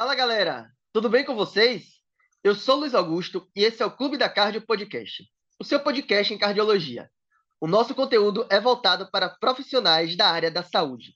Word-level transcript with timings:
Fala 0.00 0.14
galera, 0.14 0.72
tudo 0.94 1.10
bem 1.10 1.26
com 1.26 1.34
vocês? 1.34 2.00
Eu 2.42 2.54
sou 2.54 2.76
Luiz 2.76 2.94
Augusto 2.94 3.46
e 3.54 3.64
esse 3.64 3.82
é 3.82 3.84
o 3.84 3.90
Clube 3.90 4.16
da 4.16 4.30
Cardio 4.30 4.62
Podcast, 4.62 5.30
o 5.60 5.62
seu 5.62 5.78
podcast 5.78 6.32
em 6.32 6.38
cardiologia. 6.38 7.10
O 7.60 7.66
nosso 7.66 7.94
conteúdo 7.94 8.46
é 8.48 8.58
voltado 8.58 9.10
para 9.10 9.28
profissionais 9.28 10.16
da 10.16 10.30
área 10.30 10.50
da 10.50 10.62
saúde. 10.62 11.14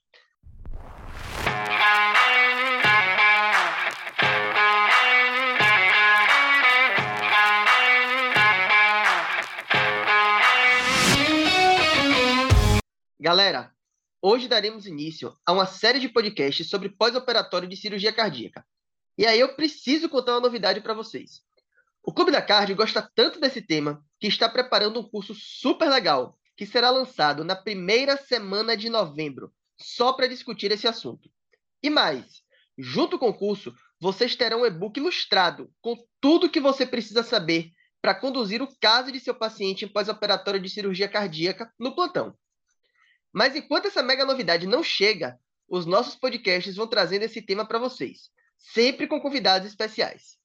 Galera, 13.18 13.72
hoje 14.20 14.46
daremos 14.46 14.86
início 14.86 15.34
a 15.46 15.54
uma 15.54 15.64
série 15.64 15.98
de 15.98 16.10
podcasts 16.10 16.68
sobre 16.68 16.90
pós-operatório 16.90 17.66
de 17.66 17.78
cirurgia 17.78 18.12
cardíaca. 18.12 18.62
E 19.16 19.26
aí 19.26 19.38
eu 19.38 19.54
preciso 19.54 20.08
contar 20.08 20.32
uma 20.32 20.40
novidade 20.40 20.80
para 20.80 20.92
vocês. 20.92 21.42
O 22.02 22.12
Clube 22.12 22.32
da 22.32 22.42
Cardio 22.42 22.76
gosta 22.76 23.08
tanto 23.14 23.40
desse 23.40 23.62
tema 23.62 24.04
que 24.20 24.26
está 24.26 24.48
preparando 24.48 25.00
um 25.00 25.08
curso 25.08 25.34
super 25.34 25.88
legal 25.88 26.36
que 26.56 26.66
será 26.66 26.90
lançado 26.90 27.44
na 27.44 27.56
primeira 27.56 28.16
semana 28.16 28.76
de 28.76 28.90
novembro, 28.90 29.52
só 29.76 30.12
para 30.12 30.26
discutir 30.26 30.70
esse 30.70 30.86
assunto. 30.86 31.30
E 31.82 31.88
mais, 31.88 32.42
junto 32.76 33.18
com 33.18 33.28
o 33.28 33.34
curso, 33.34 33.74
vocês 34.00 34.36
terão 34.36 34.62
um 34.62 34.66
e-book 34.66 34.98
ilustrado 34.98 35.72
com 35.80 35.96
tudo 36.20 36.50
que 36.50 36.60
você 36.60 36.84
precisa 36.84 37.22
saber 37.22 37.70
para 38.02 38.14
conduzir 38.14 38.60
o 38.62 38.68
caso 38.80 39.10
de 39.10 39.18
seu 39.18 39.34
paciente 39.34 39.84
em 39.84 39.88
pós-operatório 39.88 40.60
de 40.60 40.68
cirurgia 40.68 41.08
cardíaca 41.08 41.72
no 41.78 41.94
plantão. 41.94 42.36
Mas 43.32 43.56
enquanto 43.56 43.86
essa 43.86 44.02
mega 44.02 44.24
novidade 44.24 44.66
não 44.66 44.82
chega, 44.82 45.38
os 45.68 45.86
nossos 45.86 46.14
podcasts 46.14 46.76
vão 46.76 46.86
trazendo 46.86 47.22
esse 47.22 47.40
tema 47.40 47.66
para 47.66 47.78
vocês 47.78 48.30
sempre 48.56 49.06
com 49.06 49.20
convidados 49.20 49.68
especiais. 49.68 50.36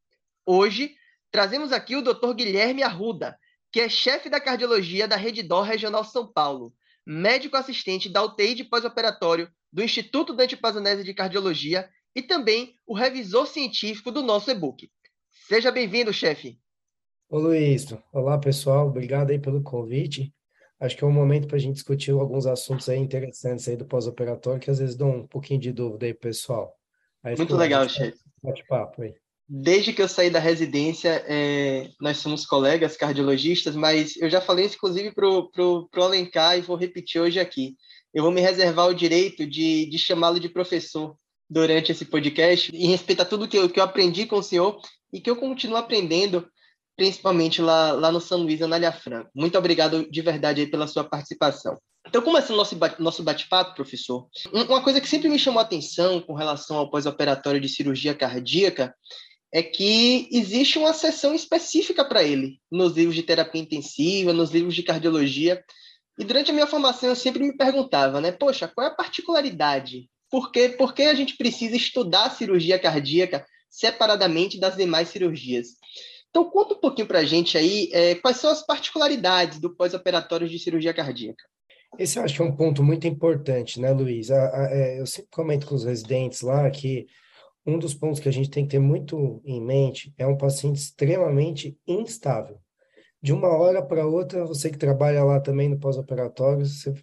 Hoje, 0.46 0.96
trazemos 1.32 1.72
aqui 1.72 1.96
o 1.96 2.02
Dr. 2.02 2.34
Guilherme 2.34 2.84
Arruda, 2.84 3.38
que 3.72 3.80
é 3.80 3.90
chefe 3.90 4.30
da 4.30 4.40
cardiologia 4.40 5.08
da 5.08 5.16
Rede 5.16 5.44
Dó 5.44 5.62
Regional 5.62 6.04
São 6.04 6.32
Paulo, 6.32 6.74
médico 7.06 7.58
assistente 7.58 8.10
da 8.10 8.24
UTI 8.24 8.56
de 8.56 8.64
pós-operatório 8.64 9.50
do 9.72 9.84
Instituto 9.84 10.34
Dante 10.34 10.58
Pazanese 10.58 11.04
de 11.04 11.14
Cardiologia 11.14 11.90
e 12.16 12.22
também 12.22 12.74
o 12.86 12.96
revisor 12.96 13.46
científico 13.46 14.12
do 14.12 14.22
nosso 14.22 14.50
e-book. 14.50 14.90
Seja 15.48 15.72
bem-vindo, 15.72 16.12
chefe. 16.12 16.60
Ô 17.30 17.38
Luiz, 17.38 17.86
olá 18.12 18.38
pessoal, 18.40 18.88
obrigado 18.88 19.30
aí 19.30 19.40
pelo 19.40 19.62
convite. 19.62 20.34
Acho 20.80 20.96
que 20.96 21.04
é 21.04 21.08
um 21.08 21.12
momento 21.12 21.48
para 21.48 21.58
a 21.58 21.60
gente 21.60 21.76
discutir 21.76 22.12
alguns 22.12 22.46
assuntos 22.48 22.88
aí 22.88 22.98
interessantes 22.98 23.68
aí 23.68 23.76
do 23.76 23.86
pós-operatório 23.86 24.62
que 24.62 24.72
às 24.72 24.80
vezes 24.80 24.96
dão 24.96 25.18
um 25.18 25.28
pouquinho 25.28 25.60
de 25.60 25.72
dúvida 25.72 26.06
aí, 26.06 26.14
pessoal. 26.14 26.79
Aí 27.24 27.36
Muito 27.38 27.56
legal, 27.56 27.88
chefe. 27.88 28.18
Bate-papo 28.42 29.02
aí. 29.02 29.14
Desde 29.52 29.92
que 29.92 30.02
eu 30.02 30.08
saí 30.08 30.30
da 30.30 30.40
residência, 30.40 31.24
é, 31.28 31.90
nós 32.00 32.18
somos 32.18 32.46
colegas 32.46 32.96
cardiologistas, 32.96 33.76
mas 33.76 34.16
eu 34.18 34.30
já 34.30 34.40
falei 34.40 34.66
isso, 34.66 34.76
inclusive, 34.76 35.12
para 35.12 35.28
o 35.28 35.90
Alencar 35.96 36.58
e 36.58 36.62
vou 36.62 36.76
repetir 36.76 37.20
hoje 37.20 37.40
aqui. 37.40 37.76
Eu 38.14 38.24
vou 38.24 38.32
me 38.32 38.42
reservar 38.42 38.88
o 38.88 38.94
direito 38.94 39.48
de, 39.48 39.88
de 39.88 39.98
chamá-lo 39.98 40.40
de 40.40 40.50
professor 40.50 41.16
durante 41.50 41.92
esse 41.92 42.06
podcast, 42.06 42.72
em 42.76 42.88
respeito 42.88 43.22
a 43.24 43.26
tudo 43.26 43.48
que 43.48 43.58
eu, 43.58 43.68
que 43.68 43.80
eu 43.80 43.84
aprendi 43.84 44.28
com 44.28 44.38
o 44.38 44.44
senhor 44.44 44.80
e 45.12 45.20
que 45.20 45.30
eu 45.30 45.36
continuo 45.36 45.78
aprendendo, 45.78 46.48
principalmente 46.96 47.60
lá, 47.60 47.92
lá 47.94 48.12
no 48.12 48.22
São 48.22 48.44
Luís, 48.44 48.62
Anália 48.62 48.92
Franco. 48.92 49.32
Muito 49.34 49.58
obrigado 49.58 50.08
de 50.12 50.22
verdade 50.22 50.62
aí 50.62 50.68
pela 50.68 50.86
sua 50.86 51.04
participação. 51.04 51.76
Então, 52.10 52.24
começando 52.24 52.58
nosso 52.58 52.76
nosso 52.98 53.22
bate-papo, 53.22 53.76
professor, 53.76 54.28
uma 54.52 54.82
coisa 54.82 55.00
que 55.00 55.08
sempre 55.08 55.30
me 55.30 55.38
chamou 55.38 55.60
a 55.60 55.64
atenção 55.64 56.20
com 56.20 56.34
relação 56.34 56.76
ao 56.76 56.90
pós-operatório 56.90 57.62
de 57.62 57.70
cirurgia 57.70 58.16
cardíaca 58.16 58.96
é 59.54 59.62
que 59.62 60.28
existe 60.32 60.80
uma 60.80 60.92
seção 60.92 61.36
específica 61.36 62.04
para 62.04 62.24
ele 62.24 62.60
nos 62.72 62.94
livros 62.94 63.16
de 63.16 63.22
terapia 63.22 63.62
intensiva, 63.62 64.34
nos 64.34 64.50
livros 64.50 64.74
de 64.74 64.82
cardiologia. 64.82 65.64
E 66.18 66.26
durante 66.26 66.50
a 66.50 66.54
minha 66.54 66.66
formação 66.66 67.10
eu 67.10 67.16
sempre 67.16 67.44
me 67.44 67.56
perguntava, 67.56 68.20
né, 68.20 68.32
poxa, 68.32 68.68
qual 68.68 68.88
é 68.88 68.90
a 68.90 68.96
particularidade? 68.96 70.10
Por 70.32 70.52
que, 70.52 70.70
por 70.70 70.96
que 70.96 71.04
a 71.04 71.14
gente 71.14 71.38
precisa 71.38 71.76
estudar 71.76 72.26
a 72.26 72.32
cirurgia 72.32 72.80
cardíaca 72.80 73.46
separadamente 73.70 74.60
das 74.60 74.76
demais 74.76 75.10
cirurgias? 75.10 75.76
Então, 76.32 76.50
conta 76.50 76.74
um 76.74 76.80
pouquinho 76.80 77.08
para 77.08 77.20
a 77.20 77.26
gente 77.26 77.56
aí 77.56 77.88
é, 77.94 78.16
quais 78.16 78.38
são 78.38 78.50
as 78.50 78.66
particularidades 78.66 79.60
do 79.60 79.76
pós-operatório 79.76 80.50
de 80.50 80.58
cirurgia 80.58 80.94
cardíaca. 80.94 81.44
Esse 81.98 82.20
eu 82.20 82.24
acho 82.24 82.36
que 82.36 82.42
é 82.42 82.46
um 82.46 82.56
ponto 82.56 82.84
muito 82.84 83.08
importante, 83.08 83.80
né, 83.80 83.92
Luiz? 83.92 84.32
A, 84.32 84.56
a, 84.56 84.72
é, 84.72 85.00
eu 85.00 85.06
sempre 85.06 85.30
comento 85.32 85.68
com 85.68 85.76
os 85.76 85.84
residentes 85.84 86.42
lá 86.42 86.70
que 86.70 87.08
um 87.66 87.78
dos 87.78 87.94
pontos 87.94 88.20
que 88.20 88.30
a 88.30 88.32
gente 88.32 88.50
tem 88.50 88.64
que 88.64 88.72
ter 88.72 88.80
muito 88.80 89.42
em 89.44 89.62
mente 89.62 90.14
é 90.18 90.26
um 90.26 90.38
paciente 90.38 90.78
extremamente 90.78 91.78
instável. 91.88 92.60
De 93.22 93.34
uma 93.34 93.50
hora 93.50 93.82
para 93.82 94.08
outra, 94.08 94.46
você 94.46 94.70
que 94.70 94.78
trabalha 94.78 95.24
lá 95.24 95.40
também 95.40 95.68
no 95.68 95.78
pós-operatório, 95.78 96.66
o 96.66 96.94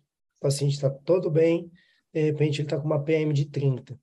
paciente 0.41 0.74
está 0.74 0.88
todo 0.88 1.30
bem, 1.30 1.70
de 2.12 2.22
repente 2.22 2.60
ele 2.60 2.66
está 2.66 2.78
com 2.78 2.86
uma 2.86 3.03
PM 3.03 3.32
de 3.34 3.44
30. 3.47 3.98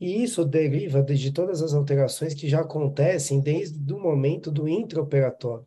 E 0.00 0.22
isso 0.24 0.44
deriva 0.44 1.02
de, 1.02 1.14
de 1.14 1.30
todas 1.30 1.62
as 1.62 1.74
alterações 1.74 2.34
que 2.34 2.48
já 2.48 2.60
acontecem 2.62 3.40
desde 3.40 3.92
o 3.92 4.00
momento 4.00 4.50
do 4.50 4.66
intraoperatório. 4.66 5.66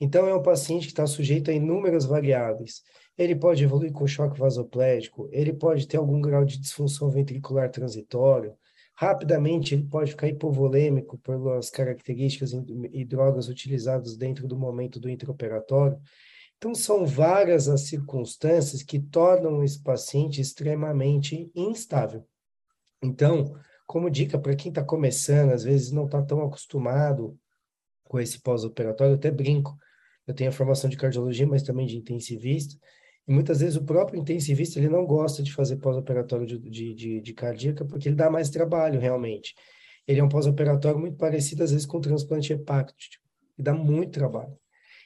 Então, 0.00 0.26
é 0.26 0.34
um 0.34 0.42
paciente 0.42 0.86
que 0.86 0.92
está 0.92 1.06
sujeito 1.06 1.50
a 1.50 1.54
inúmeras 1.54 2.04
variáveis 2.04 2.82
ele 3.22 3.36
pode 3.36 3.62
evoluir 3.64 3.92
com 3.92 4.06
choque 4.06 4.38
vasoplégico, 4.38 5.28
ele 5.30 5.52
pode 5.52 5.86
ter 5.86 5.96
algum 5.96 6.20
grau 6.20 6.44
de 6.44 6.58
disfunção 6.58 7.10
ventricular 7.10 7.70
transitório, 7.70 8.54
rapidamente 8.94 9.74
ele 9.74 9.84
pode 9.84 10.12
ficar 10.12 10.28
hipovolêmico 10.28 11.18
pelas 11.18 11.70
características 11.70 12.52
e 12.92 13.04
drogas 13.04 13.48
utilizadas 13.48 14.16
dentro 14.16 14.46
do 14.46 14.56
momento 14.56 15.00
do 15.00 15.10
intraoperatório. 15.10 15.98
Então, 16.56 16.74
são 16.74 17.04
várias 17.04 17.68
as 17.68 17.88
circunstâncias 17.88 18.82
que 18.82 19.00
tornam 19.00 19.64
esse 19.64 19.82
paciente 19.82 20.40
extremamente 20.40 21.50
instável. 21.56 22.24
Então, 23.02 23.52
como 23.86 24.08
dica 24.08 24.38
para 24.38 24.54
quem 24.54 24.68
está 24.70 24.84
começando, 24.84 25.50
às 25.50 25.64
vezes 25.64 25.90
não 25.90 26.04
está 26.04 26.22
tão 26.22 26.40
acostumado 26.42 27.36
com 28.04 28.20
esse 28.20 28.40
pós-operatório, 28.40 29.14
até 29.14 29.30
brinco. 29.30 29.76
Eu 30.26 30.34
tenho 30.34 30.50
a 30.50 30.52
formação 30.52 30.88
de 30.88 30.96
cardiologia, 30.96 31.46
mas 31.46 31.62
também 31.62 31.86
de 31.86 31.96
intensivista. 31.96 32.78
E 33.26 33.32
muitas 33.32 33.60
vezes 33.60 33.76
o 33.76 33.84
próprio 33.84 34.20
intensivista 34.20 34.78
ele 34.78 34.88
não 34.88 35.06
gosta 35.06 35.42
de 35.42 35.52
fazer 35.52 35.76
pós-operatório 35.76 36.46
de, 36.46 36.58
de, 36.58 36.94
de, 36.94 37.20
de, 37.20 37.32
cardíaca 37.32 37.84
porque 37.84 38.08
ele 38.08 38.16
dá 38.16 38.28
mais 38.28 38.50
trabalho 38.50 38.98
realmente. 38.98 39.54
Ele 40.06 40.20
é 40.20 40.24
um 40.24 40.28
pós-operatório 40.28 40.98
muito 40.98 41.16
parecido 41.16 41.62
às 41.62 41.70
vezes 41.70 41.86
com 41.86 42.00
transplante 42.00 42.52
hepático, 42.52 43.22
e 43.56 43.62
dá 43.62 43.72
muito 43.72 44.12
trabalho. 44.12 44.56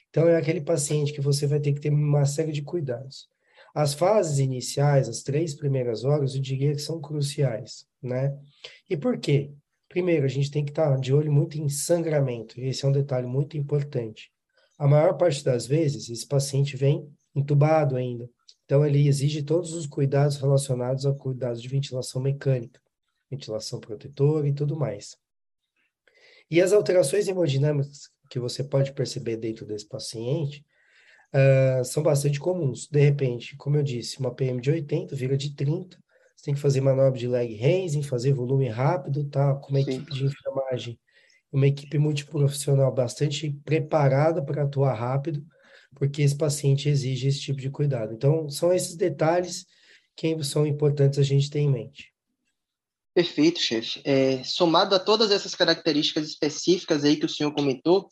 Então 0.09 0.27
é 0.27 0.35
aquele 0.35 0.61
paciente 0.61 1.13
que 1.13 1.21
você 1.21 1.45
vai 1.45 1.59
ter 1.59 1.73
que 1.73 1.81
ter 1.81 1.91
uma 1.91 2.25
série 2.25 2.51
de 2.51 2.63
cuidados. 2.63 3.27
As 3.75 3.93
fases 3.93 4.39
iniciais, 4.39 5.07
as 5.07 5.21
três 5.21 5.53
primeiras 5.53 6.03
horas, 6.03 6.33
eu 6.33 6.41
diria 6.41 6.73
que 6.73 6.81
são 6.81 6.99
cruciais, 6.99 7.85
né? 8.01 8.35
E 8.89 8.97
por 8.97 9.19
quê? 9.19 9.51
Primeiro, 9.87 10.25
a 10.25 10.29
gente 10.29 10.49
tem 10.49 10.65
que 10.65 10.71
estar 10.71 10.99
de 10.99 11.13
olho 11.13 11.31
muito 11.31 11.59
em 11.59 11.69
sangramento, 11.69 12.59
esse 12.59 12.83
é 12.83 12.87
um 12.87 12.91
detalhe 12.91 13.27
muito 13.27 13.55
importante. 13.55 14.31
A 14.77 14.87
maior 14.87 15.17
parte 15.17 15.43
das 15.43 15.65
vezes, 15.65 16.09
esse 16.09 16.27
paciente 16.27 16.75
vem 16.75 17.07
entubado 17.37 17.95
ainda. 17.95 18.29
Então, 18.65 18.85
ele 18.85 19.07
exige 19.07 19.43
todos 19.43 19.73
os 19.73 19.85
cuidados 19.85 20.37
relacionados 20.37 21.05
a 21.05 21.13
cuidados 21.13 21.61
de 21.61 21.69
ventilação 21.69 22.21
mecânica, 22.21 22.81
ventilação 23.31 23.79
protetora 23.79 24.47
e 24.47 24.53
tudo 24.53 24.75
mais. 24.75 25.17
E 26.49 26.61
as 26.61 26.73
alterações 26.73 27.27
hemodinâmicas 27.27 28.09
que 28.29 28.39
você 28.39 28.63
pode 28.63 28.91
perceber 28.93 29.37
dentro 29.37 29.65
desse 29.65 29.87
paciente 29.87 30.65
uh, 31.33 31.83
são 31.85 32.03
bastante 32.03 32.39
comuns. 32.39 32.87
De 32.87 32.99
repente, 32.99 33.55
como 33.55 33.77
eu 33.77 33.83
disse, 33.83 34.19
uma 34.19 34.33
PM 34.33 34.59
de 34.59 34.71
80 34.71 35.15
vira 35.15 35.37
de 35.37 35.55
30, 35.55 35.97
você 36.35 36.45
tem 36.45 36.53
que 36.53 36.59
fazer 36.59 36.81
manobra 36.81 37.17
de 37.17 37.27
leg 37.27 37.55
raising, 37.55 38.03
fazer 38.03 38.33
volume 38.33 38.67
rápido, 38.67 39.25
tá? 39.25 39.55
Com 39.55 39.69
uma 39.69 39.81
Sim. 39.81 39.91
equipe 39.91 40.13
de 40.13 40.25
enfermagem, 40.25 40.99
uma 41.51 41.67
equipe 41.67 41.97
multiprofissional 41.97 42.93
bastante 42.93 43.49
preparada 43.63 44.43
para 44.43 44.63
atuar 44.63 44.93
rápido 44.93 45.43
porque 45.97 46.21
esse 46.21 46.35
paciente 46.35 46.87
exige 46.87 47.27
esse 47.27 47.41
tipo 47.41 47.59
de 47.59 47.69
cuidado. 47.69 48.13
Então, 48.13 48.49
são 48.49 48.71
esses 48.71 48.95
detalhes 48.95 49.65
que 50.15 50.43
são 50.43 50.65
importantes 50.65 51.17
a 51.19 51.23
gente 51.23 51.49
ter 51.49 51.59
em 51.59 51.69
mente. 51.69 52.13
Perfeito, 53.13 53.59
chefe. 53.59 53.99
É, 54.03 54.43
somado 54.43 54.93
a 54.93 54.99
todas 54.99 55.31
essas 55.31 55.55
características 55.55 56.27
específicas 56.27 57.03
aí 57.03 57.15
que 57.15 57.25
o 57.25 57.29
senhor 57.29 57.51
comentou, 57.51 58.07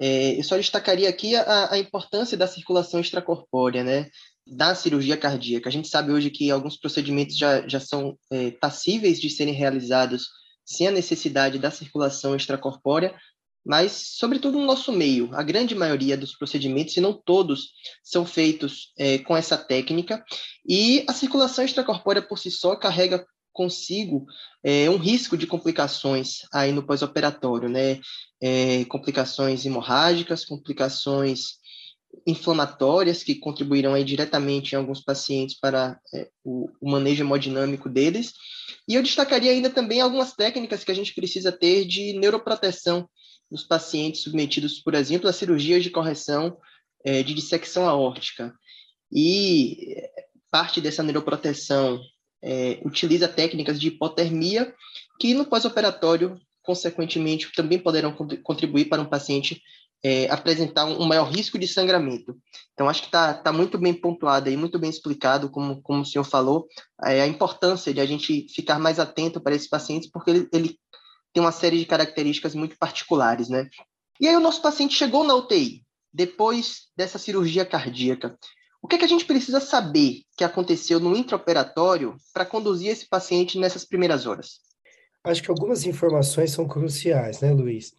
é, 0.00 0.38
eu 0.38 0.42
só 0.42 0.56
destacaria 0.56 1.08
aqui 1.08 1.36
a, 1.36 1.72
a, 1.72 1.78
importância 1.78 2.36
da 2.36 2.46
circulação 2.46 3.00
extracorpórea, 3.00 3.84
né, 3.84 4.08
da 4.46 4.74
cirurgia 4.74 5.16
cardíaca. 5.16 5.68
A 5.68 5.72
gente 5.72 5.88
sabe 5.88 6.12
hoje 6.12 6.30
que 6.30 6.50
alguns 6.50 6.76
procedimentos 6.76 7.36
já, 7.36 7.66
já 7.68 7.78
são 7.78 8.18
é, 8.32 8.50
passíveis 8.52 9.20
de 9.20 9.30
serem 9.30 9.54
realizados 9.54 10.28
sem 10.64 10.88
a 10.88 10.92
necessidade 10.92 11.58
da 11.58 11.70
circulação 11.70 12.34
extracorpórea, 12.34 13.14
mas, 13.68 14.14
sobretudo 14.16 14.58
no 14.58 14.64
nosso 14.64 14.90
meio, 14.90 15.28
a 15.34 15.42
grande 15.42 15.74
maioria 15.74 16.16
dos 16.16 16.34
procedimentos, 16.34 16.94
se 16.94 17.02
não 17.02 17.12
todos, 17.12 17.72
são 18.02 18.24
feitos 18.24 18.94
é, 18.98 19.18
com 19.18 19.36
essa 19.36 19.58
técnica, 19.58 20.24
e 20.66 21.04
a 21.06 21.12
circulação 21.12 21.62
extracorpórea 21.62 22.22
por 22.22 22.38
si 22.38 22.50
só 22.50 22.74
carrega 22.74 23.26
consigo 23.52 24.24
é, 24.64 24.88
um 24.88 24.96
risco 24.96 25.36
de 25.36 25.46
complicações 25.46 26.38
aí 26.50 26.72
no 26.72 26.82
pós-operatório, 26.82 27.68
né? 27.68 28.00
É, 28.40 28.86
complicações 28.86 29.66
hemorrágicas, 29.66 30.46
complicações 30.46 31.58
inflamatórias 32.26 33.22
que 33.22 33.34
contribuirão 33.34 33.92
aí 33.92 34.02
diretamente 34.02 34.72
em 34.72 34.76
alguns 34.76 35.02
pacientes 35.02 35.58
para 35.58 36.00
é, 36.14 36.30
o, 36.42 36.70
o, 36.80 36.90
manejo 36.90 37.22
hemodinâmico 37.22 37.86
deles. 37.86 38.32
E 38.88 38.94
eu 38.94 39.02
destacaria 39.02 39.50
ainda 39.50 39.68
também 39.68 40.00
algumas 40.00 40.32
técnicas 40.32 40.84
que 40.84 40.90
a 40.90 40.94
gente 40.94 41.14
precisa 41.14 41.52
ter 41.52 41.84
de 41.84 42.14
neuroproteção 42.18 43.06
nos 43.50 43.64
pacientes 43.64 44.22
submetidos, 44.22 44.80
por 44.80 44.94
exemplo, 44.94 45.28
a 45.28 45.32
cirurgias 45.32 45.82
de 45.82 45.90
correção 45.90 46.56
é, 47.04 47.22
de 47.22 47.34
dissecção 47.34 47.88
aórtica. 47.88 48.54
E 49.10 49.96
parte 50.50 50.80
dessa 50.80 51.02
neuroproteção 51.02 52.00
é, 52.42 52.80
utiliza 52.84 53.28
técnicas 53.28 53.80
de 53.80 53.88
hipotermia, 53.88 54.74
que 55.18 55.34
no 55.34 55.44
pós-operatório, 55.44 56.38
consequentemente, 56.62 57.50
também 57.54 57.78
poderão 57.78 58.12
contribuir 58.42 58.86
para 58.86 59.02
um 59.02 59.06
paciente 59.06 59.62
é, 60.02 60.30
apresentar 60.30 60.84
um 60.84 61.06
maior 61.06 61.28
risco 61.28 61.58
de 61.58 61.66
sangramento. 61.66 62.36
Então, 62.72 62.88
acho 62.88 63.02
que 63.02 63.08
está 63.08 63.34
tá 63.34 63.52
muito 63.52 63.76
bem 63.76 63.92
pontuado 63.92 64.48
e 64.48 64.56
muito 64.56 64.78
bem 64.78 64.90
explicado, 64.90 65.50
como, 65.50 65.82
como 65.82 66.02
o 66.02 66.04
senhor 66.04 66.24
falou, 66.24 66.68
é, 67.04 67.22
a 67.22 67.26
importância 67.26 67.92
de 67.92 68.00
a 68.00 68.06
gente 68.06 68.46
ficar 68.48 68.78
mais 68.78 69.00
atento 69.00 69.40
para 69.40 69.54
esses 69.54 69.68
pacientes, 69.68 70.08
porque 70.08 70.30
ele, 70.30 70.48
ele 70.52 70.78
tem 71.38 71.44
uma 71.44 71.52
série 71.52 71.78
de 71.78 71.86
características 71.86 72.52
muito 72.52 72.76
particulares, 72.76 73.48
né? 73.48 73.68
E 74.20 74.26
aí 74.26 74.34
o 74.34 74.40
nosso 74.40 74.60
paciente 74.60 74.96
chegou 74.96 75.22
na 75.22 75.36
UTI, 75.36 75.84
depois 76.12 76.88
dessa 76.96 77.16
cirurgia 77.16 77.64
cardíaca. 77.64 78.36
O 78.82 78.88
que, 78.88 78.96
é 78.96 78.98
que 78.98 79.04
a 79.04 79.08
gente 79.08 79.24
precisa 79.24 79.60
saber 79.60 80.22
que 80.36 80.42
aconteceu 80.42 80.98
no 80.98 81.16
intraoperatório 81.16 82.16
para 82.34 82.44
conduzir 82.44 82.90
esse 82.90 83.08
paciente 83.08 83.56
nessas 83.56 83.84
primeiras 83.84 84.26
horas? 84.26 84.58
Acho 85.22 85.40
que 85.40 85.50
algumas 85.50 85.86
informações 85.86 86.50
são 86.50 86.66
cruciais, 86.66 87.40
né, 87.40 87.52
Luiz? 87.52 87.92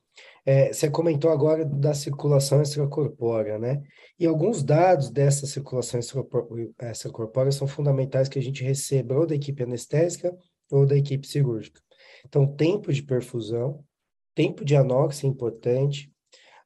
É, 0.45 0.73
você 0.73 0.89
comentou 0.89 1.31
agora 1.31 1.63
da 1.63 1.93
circulação 1.93 2.61
extracorpórea, 2.61 3.57
né? 3.57 3.81
E 4.19 4.25
alguns 4.25 4.63
dados 4.63 5.09
dessa 5.09 5.47
circulação 5.47 5.97
extracorpórea 5.97 7.53
são 7.53 7.67
fundamentais 7.69 8.27
que 8.27 8.37
a 8.37 8.41
gente 8.41 8.65
receba 8.65 9.15
ou 9.15 9.25
da 9.25 9.35
equipe 9.35 9.63
anestésica 9.63 10.37
ou 10.69 10.85
da 10.85 10.97
equipe 10.97 11.25
cirúrgica. 11.25 11.79
Então, 12.25 12.47
tempo 12.47 12.91
de 12.91 13.03
perfusão, 13.03 13.83
tempo 14.35 14.63
de 14.63 14.75
anóxia 14.75 15.27
importante, 15.27 16.11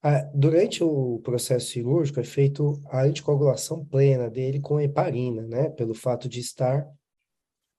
ah, 0.01 0.29
durante 0.33 0.83
o 0.83 1.19
processo 1.19 1.67
cirúrgico 1.67 2.19
é 2.19 2.23
feito 2.23 2.81
a 2.89 3.03
anticoagulação 3.03 3.85
plena 3.85 4.29
dele 4.29 4.59
com 4.59 4.79
heparina, 4.81 5.47
né? 5.47 5.69
Pelo 5.69 5.93
fato 5.93 6.27
de 6.27 6.41
estar 6.41 6.85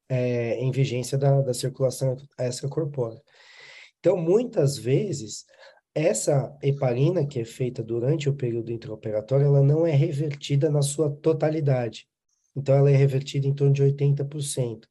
é, 0.09 0.57
em 0.57 0.71
vigência 0.71 1.19
da, 1.19 1.43
da 1.43 1.53
circulação 1.53 2.17
extracorpórea. 2.39 3.21
Então, 4.01 4.17
muitas 4.17 4.79
vezes, 4.79 5.45
essa 5.95 6.57
heparina 6.63 7.27
que 7.27 7.41
é 7.41 7.45
feita 7.45 7.83
durante 7.83 8.29
o 8.29 8.35
período 8.35 8.73
intraoperatório, 8.73 9.47
ela 9.47 9.63
não 9.63 9.87
é 9.87 9.93
revertida 9.93 10.71
na 10.71 10.83
sua 10.83 11.11
totalidade. 11.11 12.09
Então, 12.57 12.75
ela 12.75 12.91
é 12.91 12.97
revertida 12.97 13.47
em 13.47 13.55
torno 13.55 13.73
de 13.73 13.83
80%. 13.83 14.89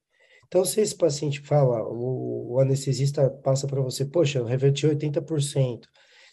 Então, 0.54 0.64
se 0.64 0.82
esse 0.82 0.96
paciente 0.96 1.42
fala, 1.42 1.84
o, 1.84 2.54
o 2.54 2.60
anestesista 2.60 3.28
passa 3.28 3.66
para 3.66 3.82
você, 3.82 4.06
poxa, 4.06 4.38
eu 4.38 4.46
reverti 4.46 4.86
80%, 4.86 5.86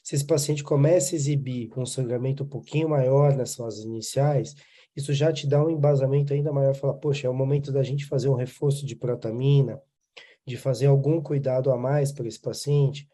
se 0.05 0.14
esse 0.14 0.26
paciente 0.26 0.62
começa 0.62 1.14
a 1.14 1.17
exibir 1.17 1.70
um 1.75 1.87
sangramento 1.87 2.44
um 2.44 2.46
pouquinho 2.46 2.87
maior 2.87 3.34
nas 3.34 3.55
fases 3.55 3.82
iniciais, 3.82 4.55
isso 4.94 5.14
já 5.14 5.32
te 5.32 5.46
dá 5.46 5.64
um 5.64 5.70
embasamento 5.70 6.34
ainda 6.34 6.52
maior, 6.52 6.75
falar, 6.75 6.99
poxa, 6.99 7.26
é 7.26 7.31
o 7.31 7.34
momento 7.34 7.72
da 7.72 7.82
gente 7.82 8.05
fazer 8.05 8.28
um 8.28 8.34
reforço 8.34 8.84
de 8.84 8.94
protamina, 8.94 9.81
de 10.46 10.58
fazer 10.58 10.84
algum 10.84 11.22
cuidado 11.22 11.72
a 11.72 11.78
mais 11.78 12.12
para 12.12 12.28
esse 12.28 12.38
paciente. 12.38 13.08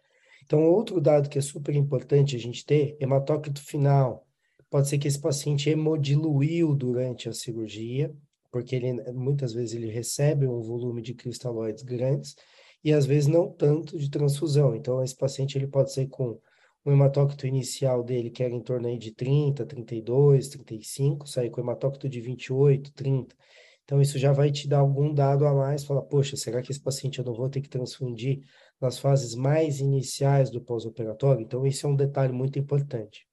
Então, 0.44 0.64
outro 0.64 1.00
dado 1.00 1.28
que 1.28 1.38
é 1.38 1.40
super 1.40 1.76
importante 1.76 2.34
a 2.34 2.40
gente 2.40 2.66
ter, 2.66 2.96
hematócrito 2.98 3.62
final. 3.62 4.26
Pode 4.68 4.88
ser 4.88 4.98
que 4.98 5.06
esse 5.06 5.20
paciente 5.20 5.70
hemodiluiu 5.70 6.74
durante 6.74 7.28
a 7.28 7.32
cirurgia, 7.32 8.12
porque 8.56 8.74
ele 8.74 9.02
muitas 9.12 9.52
vezes 9.52 9.74
ele 9.74 9.90
recebe 9.90 10.46
um 10.46 10.62
volume 10.62 11.02
de 11.02 11.12
cristalóides 11.12 11.82
grandes 11.82 12.34
e 12.82 12.90
às 12.90 13.04
vezes 13.04 13.26
não 13.26 13.52
tanto 13.52 13.98
de 13.98 14.08
transfusão. 14.08 14.74
Então, 14.74 15.02
esse 15.02 15.14
paciente 15.14 15.58
ele 15.58 15.66
pode 15.66 15.92
ser 15.92 16.06
com 16.06 16.40
o 16.82 16.90
hematócrito 16.90 17.46
inicial 17.46 18.02
dele, 18.02 18.30
que 18.30 18.42
era 18.42 18.54
em 18.54 18.62
torno 18.62 18.88
aí 18.88 18.96
de 18.96 19.12
30, 19.12 19.66
32, 19.66 20.48
35, 20.48 21.28
sair 21.28 21.50
com 21.50 21.60
hematócrito 21.60 22.08
de 22.08 22.18
28, 22.18 22.94
30. 22.94 23.36
Então, 23.84 24.00
isso 24.00 24.18
já 24.18 24.32
vai 24.32 24.50
te 24.50 24.66
dar 24.66 24.78
algum 24.78 25.12
dado 25.12 25.44
a 25.44 25.52
mais, 25.52 25.84
falar, 25.84 26.00
poxa, 26.00 26.34
será 26.34 26.62
que 26.62 26.72
esse 26.72 26.80
paciente 26.80 27.18
eu 27.18 27.26
não 27.26 27.34
vou 27.34 27.50
ter 27.50 27.60
que 27.60 27.68
transfundir 27.68 28.40
nas 28.80 28.98
fases 28.98 29.34
mais 29.34 29.80
iniciais 29.80 30.48
do 30.48 30.62
pós-operatório? 30.62 31.42
Então, 31.42 31.66
esse 31.66 31.84
é 31.84 31.88
um 31.88 31.94
detalhe 31.94 32.32
muito 32.32 32.58
importante. 32.58 33.28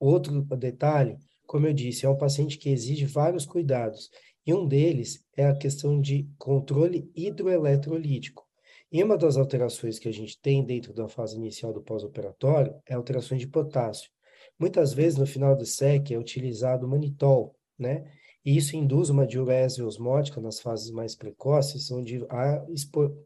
Outro 0.00 0.42
detalhe, 0.56 1.16
como 1.46 1.66
eu 1.66 1.72
disse, 1.72 2.06
é 2.06 2.08
um 2.08 2.16
paciente 2.16 2.58
que 2.58 2.70
exige 2.70 3.04
vários 3.04 3.44
cuidados, 3.46 4.10
e 4.46 4.52
um 4.52 4.66
deles 4.66 5.24
é 5.36 5.46
a 5.46 5.56
questão 5.56 6.00
de 6.00 6.28
controle 6.38 7.10
hidroeletrolítico. 7.14 8.46
E 8.92 9.02
uma 9.02 9.16
das 9.16 9.36
alterações 9.36 9.98
que 9.98 10.08
a 10.08 10.12
gente 10.12 10.40
tem 10.40 10.64
dentro 10.64 10.92
da 10.92 11.08
fase 11.08 11.36
inicial 11.36 11.72
do 11.72 11.82
pós-operatório 11.82 12.74
é 12.86 12.94
alterações 12.94 13.40
de 13.40 13.48
potássio. 13.48 14.10
Muitas 14.58 14.92
vezes, 14.92 15.18
no 15.18 15.26
final 15.26 15.56
do 15.56 15.66
SEC, 15.66 16.12
é 16.12 16.18
utilizado 16.18 16.86
manitol, 16.86 17.56
né? 17.78 18.04
E 18.44 18.56
isso 18.56 18.76
induz 18.76 19.08
uma 19.08 19.26
diurese 19.26 19.82
osmótica 19.82 20.40
nas 20.40 20.60
fases 20.60 20.90
mais 20.90 21.16
precoces, 21.16 21.90
onde 21.90 22.24
há, 22.28 22.64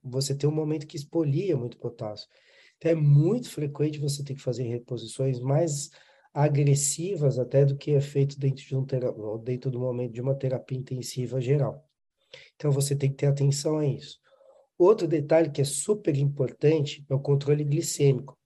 você 0.02 0.34
tem 0.34 0.48
um 0.48 0.54
momento 0.54 0.86
que 0.86 0.96
expolia 0.96 1.56
muito 1.56 1.76
potássio. 1.76 2.28
Então, 2.76 2.92
é 2.92 2.94
muito 2.94 3.50
frequente 3.50 3.98
você 3.98 4.22
ter 4.22 4.34
que 4.34 4.40
fazer 4.40 4.62
reposições 4.62 5.40
mais 5.40 5.90
agressivas 6.32 7.38
até 7.38 7.64
do 7.64 7.76
que 7.76 7.92
é 7.92 8.00
feito 8.00 8.38
dentro, 8.38 8.64
de 8.64 8.76
um 8.76 8.84
dentro 9.38 9.70
do 9.70 9.80
momento 9.80 10.12
de 10.12 10.20
uma 10.20 10.34
terapia 10.34 10.78
intensiva 10.78 11.40
geral. 11.40 11.84
Então, 12.56 12.70
você 12.70 12.94
tem 12.94 13.10
que 13.10 13.16
ter 13.16 13.26
atenção 13.26 13.78
a 13.78 13.86
isso. 13.86 14.18
Outro 14.78 15.08
detalhe 15.08 15.50
que 15.50 15.60
é 15.60 15.64
super 15.64 16.16
importante 16.16 17.04
é 17.08 17.14
o 17.14 17.20
controle 17.20 17.64
glicêmico. 17.64 18.38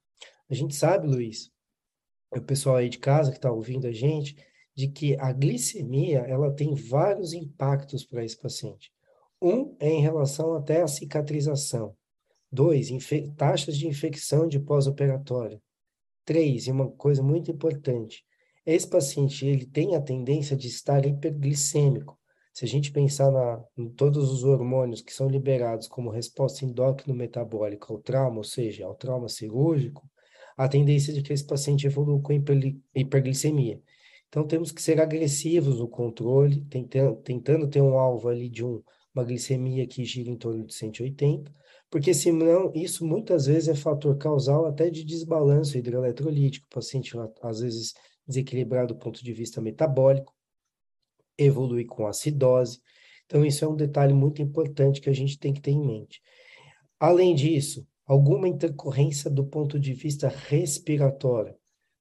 A 0.49 0.55
gente 0.55 0.75
sabe, 0.75 1.07
Luiz, 1.07 1.51
o 2.31 2.41
pessoal 2.41 2.77
aí 2.77 2.89
de 2.89 2.99
casa 2.99 3.31
que 3.31 3.37
está 3.37 3.53
ouvindo 3.53 3.87
a 3.87 3.93
gente, 3.93 4.37
de 4.75 4.89
que 4.89 5.15
a 5.19 5.33
glicemia 5.33 6.21
ela 6.21 6.51
tem 6.51 6.75
vários 6.75 7.33
impactos 7.33 8.05
para 8.05 8.25
esse 8.25 8.39
paciente. 8.39 8.91
Um 9.41 9.77
é 9.79 9.89
em 9.89 10.01
relação 10.01 10.55
até 10.55 10.83
à 10.83 10.87
cicatrização. 10.87 11.95
Dois, 12.51 12.89
taxas 13.37 13.77
de 13.77 13.87
infecção 13.87 14.47
de 14.47 14.59
pós-operatório. 14.59 15.61
Três, 16.25 16.67
e 16.67 16.71
uma 16.71 16.89
coisa 16.89 17.23
muito 17.23 17.51
importante, 17.51 18.25
esse 18.65 18.89
paciente 18.89 19.45
ele 19.45 19.67
tem 19.67 19.97
a 19.97 20.01
tendência 20.01 20.57
de 20.57 20.69
estar 20.69 21.05
hiperglicêmico. 21.05 22.17
Se 22.55 22.65
a 22.65 22.69
gente 22.69 22.93
pensar 22.93 23.31
na, 23.33 23.65
em 23.77 23.89
todos 23.89 24.31
os 24.31 24.45
hormônios 24.45 25.01
que 25.01 25.13
são 25.13 25.29
liberados 25.29 25.89
como 25.89 26.11
resposta 26.11 26.65
endócrino-metabólica 26.65 27.87
ao 27.93 27.99
trauma, 27.99 28.39
ou 28.39 28.45
seja, 28.45 28.87
ao 28.87 28.95
trauma 28.95 29.29
cirúrgico, 29.29 30.09
a 30.57 30.69
tendência 30.69 31.13
de 31.13 31.23
que 31.23 31.33
esse 31.33 31.47
paciente 31.47 31.87
evolua 31.87 32.21
com 32.21 32.33
hiperglicemia. 32.95 33.81
Então, 34.29 34.47
temos 34.47 34.71
que 34.71 34.81
ser 34.81 35.01
agressivos 35.01 35.79
no 35.79 35.89
controle, 35.89 36.61
tentando, 36.67 37.17
tentando 37.17 37.69
ter 37.69 37.83
um 37.83 37.99
alvo 37.99 38.29
ali 38.29 38.49
de 38.49 38.65
um, 38.65 38.83
uma 39.15 39.25
glicemia 39.25 39.87
que 39.87 40.05
gira 40.05 40.31
em 40.31 40.37
torno 40.37 40.65
de 40.65 40.75
180, 40.75 41.53
porque 41.93 42.15
senão 42.15 42.73
isso 42.75 43.07
muitas 43.07 43.45
vezes 43.45 43.69
é 43.69 43.75
fator 43.75 44.17
causal 44.17 44.65
até 44.65 44.89
de 44.89 45.05
desbalanço 45.05 45.77
hidroeletrolítico, 45.77 46.67
o 46.67 46.75
paciente 46.75 47.13
às 47.43 47.61
vezes 47.61 47.93
desequilibrado 48.27 48.95
do 48.95 48.99
ponto 48.99 49.23
de 49.23 49.31
vista 49.35 49.61
metabólico, 49.61 50.35
evoluir 51.37 51.87
com 51.87 52.07
acidose. 52.07 52.81
Então, 53.27 53.45
isso 53.45 53.63
é 53.63 53.69
um 53.69 53.77
detalhe 53.77 54.15
muito 54.15 54.41
importante 54.41 55.03
que 55.03 55.11
a 55.11 55.13
gente 55.13 55.39
tem 55.39 55.53
que 55.53 55.61
ter 55.61 55.73
em 55.73 55.85
mente. 55.85 56.23
Além 56.99 57.35
disso, 57.35 57.87
alguma 58.07 58.49
intercorrência 58.49 59.31
do 59.31 59.45
ponto 59.45 59.79
de 59.79 59.93
vista 59.93 60.29
respiratório. 60.29 61.55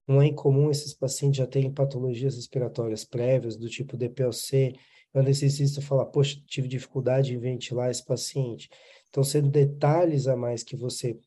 Não 0.08 0.22
é 0.22 0.26
incomum 0.26 0.70
esses 0.70 0.94
pacientes 0.94 1.36
já 1.36 1.46
terem 1.46 1.70
patologias 1.70 2.36
respiratórias 2.36 3.04
prévias, 3.04 3.58
do 3.58 3.68
tipo 3.68 3.98
DPLC, 3.98 4.72
o 5.12 5.18
anestesista 5.18 5.82
falar, 5.82 6.06
poxa, 6.06 6.40
tive 6.46 6.66
dificuldade 6.66 7.34
em 7.34 7.38
ventilar 7.38 7.90
esse 7.90 8.02
paciente. 8.02 8.70
Então, 9.12 9.22
sendo 9.22 9.50
detalhes 9.50 10.26
a 10.26 10.34
mais 10.34 10.62
que 10.62 10.74
você 10.74 11.20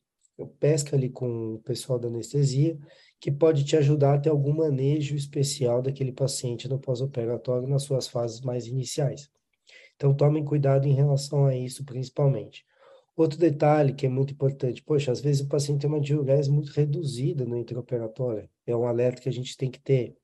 pesca 0.58 0.96
ali 0.96 1.08
com 1.08 1.54
o 1.54 1.58
pessoal 1.60 2.00
da 2.00 2.08
anestesia, 2.08 2.76
que 3.20 3.30
pode 3.30 3.64
te 3.64 3.76
ajudar 3.76 4.14
a 4.14 4.18
ter 4.18 4.28
algum 4.28 4.52
manejo 4.52 5.14
especial 5.14 5.80
daquele 5.80 6.10
paciente 6.10 6.68
no 6.68 6.80
pós-operatório 6.80 7.68
nas 7.68 7.84
suas 7.84 8.08
fases 8.08 8.40
mais 8.40 8.66
iniciais. 8.66 9.30
Então, 9.94 10.12
tomem 10.12 10.44
cuidado 10.44 10.88
em 10.88 10.94
relação 10.94 11.46
a 11.46 11.54
isso, 11.54 11.84
principalmente. 11.84 12.66
Outro 13.16 13.38
detalhe 13.38 13.94
que 13.94 14.04
é 14.04 14.08
muito 14.08 14.34
importante, 14.34 14.82
poxa, 14.82 15.12
às 15.12 15.20
vezes 15.20 15.42
o 15.42 15.48
paciente 15.48 15.82
tem 15.82 15.88
uma 15.88 16.00
diurese 16.00 16.50
muito 16.50 16.72
reduzida 16.72 17.44
no 17.44 17.56
intraoperatório, 17.56 18.50
é 18.66 18.76
um 18.76 18.84
alerta 18.84 19.22
que 19.22 19.28
a 19.28 19.32
gente 19.32 19.56
tem 19.56 19.70
que 19.70 19.80
ter. 19.80 20.16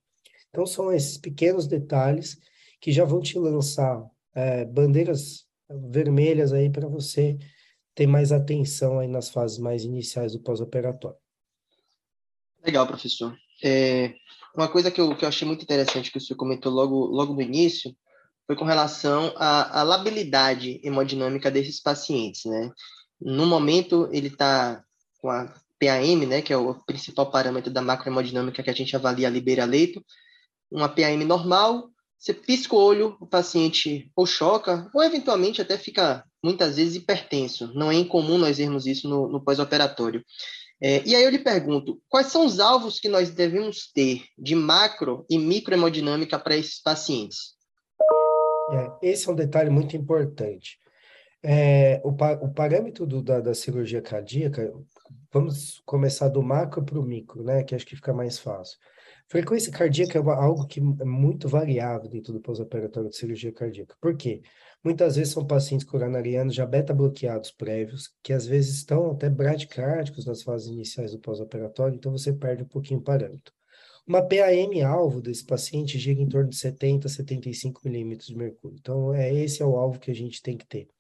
Então, 0.51 0.67
são 0.67 0.93
esses 0.93 1.17
pequenos 1.17 1.69
detalhes 1.69 2.37
que 2.81 2.91
já 2.91 3.05
vão 3.05 3.21
te 3.21 3.39
lançar 3.39 4.05
é, 4.35 4.65
bandeiras 4.65 5.47
vermelhas 5.91 6.53
aí 6.53 6.71
para 6.71 6.89
você 6.89 7.39
ter 7.95 8.07
mais 8.07 8.33
atenção 8.33 8.99
aí 8.99 9.09
nas 9.09 9.29
fases 9.29 9.59
mais 9.59 9.85
iniciais 9.85 10.33
do 10.33 10.41
pós-operatório. 10.41 11.17
Legal, 12.65 12.87
professor. 12.87 13.37
É, 13.63 14.15
uma 14.55 14.69
coisa 14.69 14.91
que 14.91 15.01
eu, 15.01 15.17
que 15.17 15.25
eu 15.25 15.29
achei 15.29 15.47
muito 15.47 15.63
interessante 15.63 16.11
que 16.11 16.19
o 16.19 16.21
senhor 16.21 16.37
comentou 16.37 16.73
logo, 16.73 17.07
logo 17.07 17.35
no 17.35 17.43
início 17.43 17.95
foi 18.47 18.57
com 18.57 18.65
relação 18.65 19.33
à, 19.37 19.81
à 19.81 19.83
labilidade 19.83 20.81
hemodinâmica 20.83 21.51
desses 21.51 21.81
pacientes, 21.81 22.45
né? 22.45 22.71
No 23.21 23.47
momento, 23.47 24.09
ele 24.13 24.27
está 24.27 24.83
com 25.19 25.31
a 25.31 25.55
PAM, 25.79 26.27
né, 26.27 26.43
que 26.43 26.53
é 26.53 26.57
o 26.57 26.75
principal 26.85 27.31
parâmetro 27.31 27.73
da 27.73 27.81
macrohemodinâmica 27.81 28.63
que 28.63 28.71
a 28.71 28.75
gente 28.75 28.95
avalia 28.97 29.29
ali 29.29 29.41
beira-leito, 29.41 30.05
uma 30.71 30.89
PAM 30.89 31.25
normal, 31.25 31.92
você 32.23 32.33
pisca 32.33 32.77
o 32.77 32.79
olho, 32.79 33.17
o 33.21 33.27
paciente 33.27 34.09
ou 34.15 34.25
choca, 34.25 34.89
ou 34.95 35.03
eventualmente 35.03 35.61
até 35.61 35.77
fica, 35.77 36.25
muitas 36.41 36.77
vezes, 36.77 36.95
hipertenso. 36.95 37.73
Não 37.75 37.91
é 37.91 37.97
incomum 37.97 38.39
nós 38.39 38.59
vermos 38.59 38.87
isso 38.87 39.09
no, 39.09 39.27
no 39.27 39.43
pós-operatório. 39.43 40.25
É, 40.81 41.03
e 41.05 41.17
aí 41.17 41.25
eu 41.25 41.31
lhe 41.31 41.41
pergunto, 41.41 42.01
quais 42.09 42.29
são 42.29 42.47
os 42.47 42.61
alvos 42.61 43.01
que 43.01 43.09
nós 43.09 43.31
devemos 43.31 43.91
ter 43.93 44.23
de 44.39 44.55
macro 44.55 45.27
e 45.29 45.37
microhemodinâmica 45.37 46.39
para 46.39 46.57
esses 46.57 46.81
pacientes? 46.81 47.57
É, 48.71 49.11
esse 49.11 49.29
é 49.29 49.33
um 49.33 49.37
detalhe 49.37 49.69
muito 49.69 49.97
importante. 49.97 50.79
É, 51.43 52.01
o, 52.05 52.11
o, 52.11 52.55
parâmetro 52.55 53.05
do, 53.05 53.21
da, 53.21 53.41
da, 53.41 53.53
cirurgia 53.53 54.01
cardíaca, 54.01 54.73
vamos 55.33 55.83
começar 55.85 56.29
do 56.29 56.41
macro 56.41 56.85
para 56.85 57.01
o 57.01 57.03
micro, 57.03 57.43
né? 57.43 57.65
Que 57.65 57.75
acho 57.75 57.85
que 57.85 57.97
fica 57.97 58.13
mais 58.13 58.39
fácil. 58.39 58.79
Frequência 59.33 59.73
cardíaca 59.73 60.19
é 60.19 60.23
algo 60.31 60.67
que 60.67 60.79
é 60.79 61.05
muito 61.07 61.49
variável 61.49 62.07
dentro 62.07 62.35
do 62.35 62.41
pós-operatório 62.43 63.09
de 63.09 63.17
cirurgia 63.17 63.51
cardíaca. 63.51 63.97
Por 63.99 64.15
quê? 64.15 64.43
Muitas 64.85 65.17
vezes 65.17 65.33
são 65.33 65.47
pacientes 65.47 65.87
coronarianos 65.87 66.55
já 66.55 66.67
beta-bloqueados 66.67 67.51
prévios, 67.51 68.13
que 68.23 68.35
às 68.35 68.45
vezes 68.45 68.75
estão 68.75 69.11
até 69.13 69.31
bradicárdicos 69.31 70.27
nas 70.27 70.43
fases 70.43 70.69
iniciais 70.69 71.13
do 71.13 71.19
pós-operatório, 71.19 71.95
então 71.97 72.13
você 72.13 72.31
perde 72.31 72.65
um 72.65 72.69
pouquinho 72.69 73.01
o 73.01 73.03
parâmetro. 73.03 73.55
Uma 74.07 74.21
PAM-alvo 74.21 75.23
desse 75.23 75.47
paciente 75.47 75.99
gira 75.99 76.21
em 76.21 76.29
torno 76.29 76.51
de 76.51 76.57
70 76.57 77.07
a 77.07 77.11
75 77.11 77.81
milímetros 77.87 78.29
de 78.29 78.37
mercúrio. 78.37 78.77
Então, 78.79 79.15
é, 79.15 79.33
esse 79.33 79.63
é 79.63 79.65
o 79.65 79.77
alvo 79.77 79.99
que 79.99 80.11
a 80.11 80.15
gente 80.15 80.43
tem 80.43 80.59
que 80.59 80.67
ter. 80.67 80.91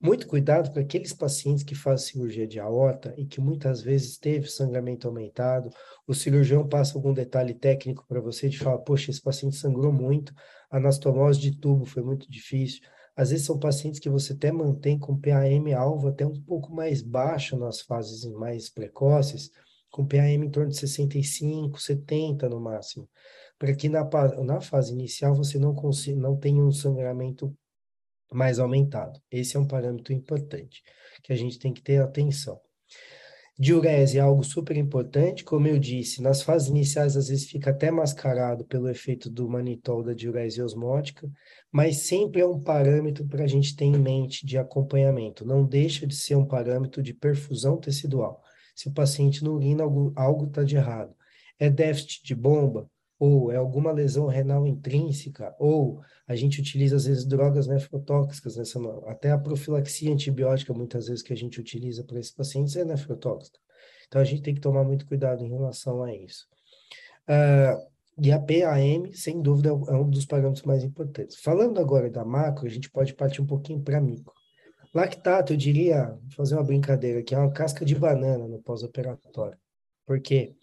Muito 0.00 0.28
cuidado 0.28 0.72
com 0.72 0.78
aqueles 0.78 1.12
pacientes 1.12 1.64
que 1.64 1.74
fazem 1.74 2.06
cirurgia 2.06 2.46
de 2.46 2.60
aorta 2.60 3.12
e 3.16 3.26
que 3.26 3.40
muitas 3.40 3.82
vezes 3.82 4.16
teve 4.16 4.48
sangramento 4.48 5.08
aumentado. 5.08 5.70
O 6.06 6.14
cirurgião 6.14 6.66
passa 6.68 6.96
algum 6.96 7.12
detalhe 7.12 7.52
técnico 7.52 8.06
para 8.06 8.20
você 8.20 8.48
de 8.48 8.58
falar, 8.58 8.78
poxa, 8.78 9.10
esse 9.10 9.20
paciente 9.20 9.56
sangrou 9.56 9.92
muito, 9.92 10.32
anastomose 10.70 11.40
de 11.40 11.56
tubo 11.58 11.84
foi 11.84 12.02
muito 12.02 12.30
difícil. 12.30 12.80
Às 13.16 13.30
vezes 13.30 13.46
são 13.46 13.58
pacientes 13.58 13.98
que 13.98 14.08
você 14.08 14.32
até 14.32 14.52
mantém 14.52 14.96
com 14.96 15.18
PAM 15.18 15.76
alvo 15.76 16.06
até 16.06 16.24
um 16.24 16.40
pouco 16.40 16.72
mais 16.72 17.02
baixo 17.02 17.58
nas 17.58 17.80
fases 17.80 18.24
mais 18.24 18.70
precoces, 18.70 19.50
com 19.90 20.06
PAM 20.06 20.28
em 20.28 20.50
torno 20.50 20.70
de 20.70 20.76
65, 20.76 21.80
70 21.80 22.48
no 22.48 22.60
máximo, 22.60 23.08
para 23.58 23.74
que 23.74 23.88
na, 23.88 24.08
na 24.44 24.60
fase 24.60 24.92
inicial 24.92 25.34
você 25.34 25.58
não, 25.58 25.74
consiga, 25.74 26.20
não 26.20 26.36
tenha 26.36 26.62
um 26.62 26.70
sangramento 26.70 27.52
mais 28.32 28.58
aumentado. 28.58 29.20
Esse 29.30 29.56
é 29.56 29.60
um 29.60 29.66
parâmetro 29.66 30.12
importante 30.12 30.82
que 31.22 31.32
a 31.32 31.36
gente 31.36 31.58
tem 31.58 31.72
que 31.72 31.82
ter 31.82 32.00
atenção. 32.00 32.60
Diurese 33.60 34.18
é 34.18 34.20
algo 34.20 34.44
super 34.44 34.76
importante, 34.76 35.42
como 35.42 35.66
eu 35.66 35.80
disse, 35.80 36.22
nas 36.22 36.42
fases 36.42 36.68
iniciais 36.68 37.16
às 37.16 37.26
vezes 37.26 37.50
fica 37.50 37.70
até 37.70 37.90
mascarado 37.90 38.64
pelo 38.64 38.88
efeito 38.88 39.28
do 39.28 39.48
manitol 39.48 40.00
da 40.04 40.14
diurese 40.14 40.62
osmótica, 40.62 41.28
mas 41.72 42.06
sempre 42.06 42.40
é 42.40 42.46
um 42.46 42.60
parâmetro 42.60 43.26
para 43.26 43.42
a 43.42 43.48
gente 43.48 43.74
ter 43.74 43.86
em 43.86 43.98
mente 43.98 44.46
de 44.46 44.56
acompanhamento, 44.56 45.44
não 45.44 45.64
deixa 45.64 46.06
de 46.06 46.14
ser 46.14 46.36
um 46.36 46.46
parâmetro 46.46 47.02
de 47.02 47.12
perfusão 47.12 47.78
tecidual. 47.78 48.40
Se 48.76 48.86
o 48.86 48.92
paciente 48.92 49.42
não 49.42 49.54
urina, 49.54 49.82
algo 50.14 50.46
está 50.46 50.62
de 50.62 50.76
errado. 50.76 51.12
É 51.58 51.68
déficit 51.68 52.24
de 52.24 52.36
bomba? 52.36 52.88
Ou 53.18 53.50
é 53.50 53.56
alguma 53.56 53.90
lesão 53.90 54.26
renal 54.26 54.66
intrínseca, 54.66 55.54
ou 55.58 56.00
a 56.26 56.36
gente 56.36 56.60
utiliza 56.60 56.96
às 56.96 57.06
vezes 57.06 57.24
drogas 57.24 57.66
nefrotóxicas, 57.66 58.56
nessa, 58.56 58.78
até 59.06 59.30
a 59.32 59.38
profilaxia 59.38 60.12
antibiótica 60.12 60.72
muitas 60.72 61.08
vezes 61.08 61.22
que 61.22 61.32
a 61.32 61.36
gente 61.36 61.60
utiliza 61.60 62.04
para 62.04 62.20
esses 62.20 62.32
pacientes 62.32 62.76
é 62.76 62.84
nefrotóxica. 62.84 63.58
Então 64.06 64.20
a 64.20 64.24
gente 64.24 64.42
tem 64.42 64.54
que 64.54 64.60
tomar 64.60 64.84
muito 64.84 65.06
cuidado 65.06 65.44
em 65.44 65.48
relação 65.48 66.02
a 66.02 66.14
isso. 66.14 66.46
Uh, 67.28 67.88
e 68.20 68.32
a 68.32 68.38
PAM, 68.38 69.12
sem 69.12 69.40
dúvida, 69.40 69.68
é 69.68 69.94
um 69.94 70.08
dos 70.08 70.26
parâmetros 70.26 70.64
mais 70.64 70.82
importantes. 70.82 71.36
Falando 71.36 71.78
agora 71.78 72.10
da 72.10 72.24
macro, 72.24 72.66
a 72.66 72.70
gente 72.70 72.90
pode 72.90 73.14
partir 73.14 73.40
um 73.40 73.46
pouquinho 73.46 73.80
para 73.80 74.00
micro. 74.00 74.32
Lactato, 74.92 75.52
eu 75.52 75.56
diria, 75.56 76.18
fazer 76.34 76.54
uma 76.54 76.64
brincadeira 76.64 77.20
aqui, 77.20 77.34
é 77.34 77.38
uma 77.38 77.52
casca 77.52 77.84
de 77.84 77.94
banana 77.94 78.48
no 78.48 78.58
pós-operatório. 78.60 79.56
Por 80.04 80.20
quê? 80.20 80.56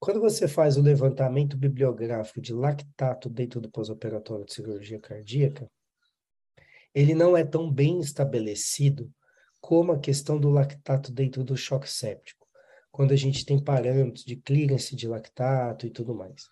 Quando 0.00 0.20
você 0.20 0.46
faz 0.46 0.76
o 0.76 0.82
levantamento 0.82 1.56
bibliográfico 1.56 2.40
de 2.40 2.52
lactato 2.52 3.28
dentro 3.28 3.60
do 3.60 3.68
pós-operatório 3.68 4.44
de 4.44 4.54
cirurgia 4.54 5.00
cardíaca, 5.00 5.68
ele 6.94 7.14
não 7.14 7.36
é 7.36 7.44
tão 7.44 7.70
bem 7.70 7.98
estabelecido 7.98 9.12
como 9.60 9.90
a 9.90 9.98
questão 9.98 10.38
do 10.38 10.50
lactato 10.50 11.10
dentro 11.10 11.42
do 11.42 11.56
choque 11.56 11.90
séptico, 11.90 12.46
quando 12.92 13.12
a 13.12 13.16
gente 13.16 13.44
tem 13.44 13.62
parâmetros 13.62 14.24
de 14.24 14.36
clearance 14.36 14.94
de 14.94 15.08
lactato 15.08 15.84
e 15.84 15.90
tudo 15.90 16.14
mais. 16.14 16.44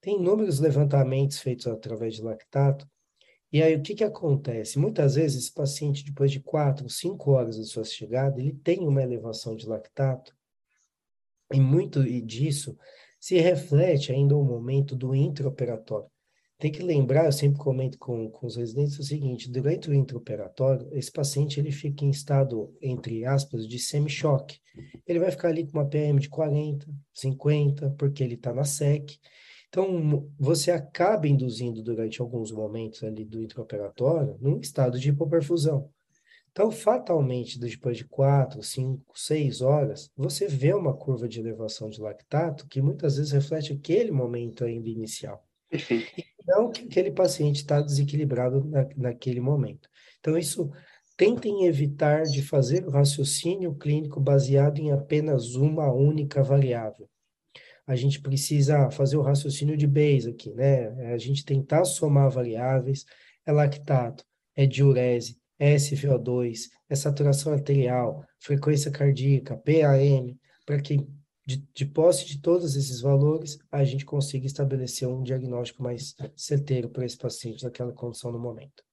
Tem 0.00 0.16
inúmeros 0.16 0.58
levantamentos 0.58 1.38
feitos 1.38 1.68
através 1.68 2.16
de 2.16 2.22
lactato, 2.22 2.88
e 3.52 3.62
aí 3.62 3.76
o 3.76 3.82
que, 3.82 3.94
que 3.94 4.04
acontece? 4.04 4.78
Muitas 4.78 5.14
vezes 5.14 5.44
esse 5.44 5.54
paciente, 5.54 6.04
depois 6.04 6.30
de 6.32 6.40
quatro, 6.40 6.88
cinco 6.88 7.32
horas 7.32 7.56
da 7.56 7.64
sua 7.64 7.84
chegada, 7.84 8.40
ele 8.40 8.52
tem 8.52 8.80
uma 8.80 9.02
elevação 9.02 9.54
de 9.54 9.66
lactato, 9.66 10.36
e 11.52 11.60
muito 11.60 12.02
disso 12.22 12.76
se 13.18 13.38
reflete 13.38 14.12
ainda 14.12 14.36
o 14.36 14.44
momento 14.44 14.96
do 14.96 15.14
intraoperatório. 15.14 16.08
Tem 16.58 16.70
que 16.70 16.82
lembrar, 16.82 17.24
eu 17.24 17.32
sempre 17.32 17.58
comento 17.58 17.98
com, 17.98 18.30
com 18.30 18.46
os 18.46 18.56
residentes 18.56 18.98
o 18.98 19.02
seguinte, 19.02 19.50
durante 19.50 19.88
o 19.88 19.94
intraoperatório, 19.94 20.88
esse 20.92 21.10
paciente 21.10 21.58
ele 21.58 21.72
fica 21.72 22.04
em 22.04 22.10
estado, 22.10 22.74
entre 22.82 23.24
aspas, 23.24 23.66
de 23.66 23.78
semi-choque. 23.78 24.58
Ele 25.06 25.18
vai 25.18 25.30
ficar 25.30 25.48
ali 25.48 25.66
com 25.66 25.78
uma 25.78 25.88
PM 25.88 26.20
de 26.20 26.28
40, 26.28 26.86
50, 27.14 27.90
porque 27.98 28.22
ele 28.22 28.34
está 28.34 28.52
na 28.52 28.64
SEC. 28.64 29.18
Então, 29.70 30.28
você 30.38 30.70
acaba 30.70 31.26
induzindo 31.26 31.82
durante 31.82 32.20
alguns 32.20 32.52
momentos 32.52 33.02
ali 33.04 33.24
do 33.24 33.42
intraoperatório 33.42 34.36
num 34.38 34.60
estado 34.60 34.98
de 34.98 35.08
hipoperfusão. 35.08 35.90
Então, 36.52 36.70
fatalmente, 36.70 37.58
depois 37.58 37.96
de 37.96 38.04
quatro, 38.04 38.62
cinco, 38.62 39.04
seis 39.14 39.60
horas, 39.60 40.10
você 40.16 40.48
vê 40.48 40.74
uma 40.74 40.92
curva 40.92 41.28
de 41.28 41.38
elevação 41.38 41.88
de 41.88 42.00
lactato 42.00 42.66
que 42.66 42.82
muitas 42.82 43.16
vezes 43.16 43.30
reflete 43.30 43.72
aquele 43.72 44.10
momento 44.10 44.64
ainda 44.64 44.88
inicial. 44.88 45.46
Perfeito. 45.68 46.10
E 46.18 46.24
não 46.46 46.70
que 46.70 46.84
aquele 46.84 47.12
paciente 47.12 47.56
está 47.56 47.80
desequilibrado 47.80 48.64
na, 48.64 48.88
naquele 48.96 49.40
momento. 49.40 49.88
Então, 50.18 50.36
isso 50.36 50.70
tentem 51.16 51.66
evitar 51.66 52.24
de 52.24 52.42
fazer 52.42 52.84
o 52.84 52.90
raciocínio 52.90 53.74
clínico 53.74 54.18
baseado 54.18 54.78
em 54.78 54.90
apenas 54.90 55.54
uma 55.54 55.92
única 55.92 56.42
variável. 56.42 57.08
A 57.86 57.94
gente 57.94 58.20
precisa 58.20 58.90
fazer 58.90 59.16
o 59.16 59.22
raciocínio 59.22 59.76
de 59.76 59.86
Bayes 59.86 60.26
aqui, 60.26 60.52
né? 60.52 61.10
É 61.10 61.12
a 61.12 61.18
gente 61.18 61.44
tentar 61.44 61.84
somar 61.84 62.30
variáveis, 62.30 63.04
é 63.46 63.52
lactato, 63.52 64.24
é 64.56 64.66
diurese, 64.66 65.39
SVO2, 65.60 66.68
é 66.88 66.94
saturação 66.94 67.52
arterial, 67.52 68.24
frequência 68.38 68.90
cardíaca, 68.90 69.56
PAM, 69.56 70.36
para 70.64 70.80
que 70.80 71.06
de, 71.50 71.64
de 71.74 71.84
posse 71.84 72.26
de 72.26 72.40
todos 72.40 72.76
esses 72.76 73.00
valores, 73.00 73.58
a 73.72 73.82
gente 73.82 74.04
consiga 74.04 74.46
estabelecer 74.46 75.08
um 75.08 75.22
diagnóstico 75.22 75.82
mais 75.82 76.14
certeiro 76.36 76.88
para 76.88 77.04
esse 77.04 77.16
paciente 77.16 77.64
naquela 77.64 77.92
condição 77.92 78.30
no 78.30 78.38
momento. 78.38 78.84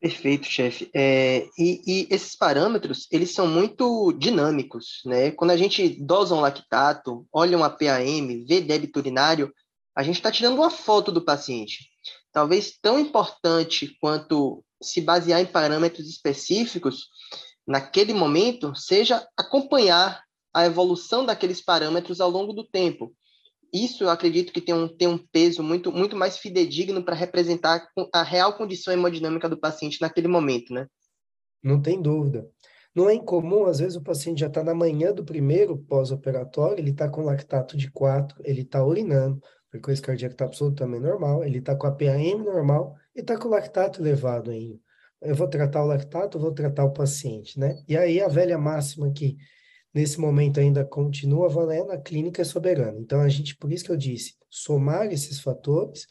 Perfeito, 0.00 0.46
chefe. 0.46 0.90
É, 0.92 1.46
e, 1.56 1.80
e, 1.86 2.08
esses 2.10 2.36
parâmetros, 2.36 3.06
eles 3.10 3.32
são 3.32 3.46
muito 3.46 4.12
dinâmicos, 4.12 5.00
né? 5.06 5.30
Quando 5.30 5.52
a 5.52 5.56
gente 5.56 5.88
dosa 6.04 6.34
um 6.34 6.40
lactato, 6.40 7.26
olha 7.32 7.56
uma 7.56 7.70
PAM, 7.70 8.44
vê 8.46 8.60
débito 8.60 8.98
urinário, 8.98 9.52
a 9.96 10.02
gente 10.02 10.16
está 10.16 10.30
tirando 10.30 10.56
uma 10.56 10.70
foto 10.70 11.12
do 11.12 11.24
paciente. 11.24 11.88
Talvez 12.32 12.76
tão 12.82 12.98
importante 12.98 13.96
quanto 14.00 14.63
se 14.82 15.00
basear 15.00 15.40
em 15.40 15.46
parâmetros 15.46 16.08
específicos 16.08 17.08
naquele 17.66 18.12
momento 18.12 18.74
seja 18.74 19.26
acompanhar 19.36 20.22
a 20.52 20.66
evolução 20.66 21.24
daqueles 21.24 21.60
parâmetros 21.60 22.20
ao 22.20 22.30
longo 22.30 22.52
do 22.52 22.64
tempo. 22.64 23.12
Isso 23.72 24.04
eu 24.04 24.10
acredito 24.10 24.52
que 24.52 24.60
tem 24.60 24.74
um, 24.74 24.86
tem 24.86 25.08
um 25.08 25.18
peso 25.18 25.62
muito, 25.62 25.90
muito 25.90 26.14
mais 26.14 26.38
fidedigno 26.38 27.02
para 27.02 27.16
representar 27.16 27.88
a 28.12 28.22
real 28.22 28.56
condição 28.56 28.94
hemodinâmica 28.94 29.48
do 29.48 29.58
paciente 29.58 30.00
naquele 30.00 30.28
momento, 30.28 30.72
né? 30.72 30.86
Não 31.60 31.82
tem 31.82 32.00
dúvida. 32.00 32.48
Não 32.94 33.10
é 33.10 33.14
incomum, 33.14 33.64
às 33.64 33.80
vezes 33.80 33.96
o 33.96 34.02
paciente 34.02 34.40
já 34.40 34.46
está 34.46 34.62
na 34.62 34.74
manhã 34.74 35.12
do 35.12 35.24
primeiro 35.24 35.76
pós-operatório, 35.76 36.78
ele 36.78 36.90
está 36.90 37.08
com 37.08 37.22
lactato 37.22 37.76
de 37.76 37.90
4, 37.90 38.40
ele 38.44 38.60
está 38.60 38.84
urinando, 38.84 39.40
a 39.42 39.70
frequência 39.72 40.04
cardíaca 40.04 40.34
está 40.34 40.44
absolutamente 40.44 41.02
normal, 41.02 41.42
ele 41.42 41.58
está 41.58 41.74
com 41.74 41.88
a 41.88 41.90
PAM 41.90 42.44
normal, 42.44 42.94
e 43.14 43.20
está 43.20 43.38
com 43.38 43.48
o 43.48 43.50
lactato 43.50 44.00
elevado 44.00 44.50
ainda. 44.50 44.78
eu 45.22 45.34
vou 45.34 45.48
tratar 45.48 45.82
o 45.82 45.86
lactato, 45.86 46.38
vou 46.38 46.52
tratar 46.52 46.84
o 46.84 46.92
paciente, 46.92 47.58
né? 47.58 47.82
E 47.88 47.96
aí 47.96 48.20
a 48.20 48.28
velha 48.28 48.58
máxima 48.58 49.10
que 49.12 49.36
nesse 49.94 50.20
momento 50.20 50.58
ainda 50.60 50.84
continua 50.84 51.48
valendo, 51.48 51.92
a 51.92 51.98
clínica 51.98 52.42
é 52.42 52.44
soberana. 52.44 52.98
Então 52.98 53.20
a 53.20 53.28
gente, 53.28 53.56
por 53.56 53.72
isso 53.72 53.84
que 53.84 53.92
eu 53.92 53.96
disse, 53.96 54.34
somar 54.50 55.12
esses 55.12 55.40
fatores 55.40 56.06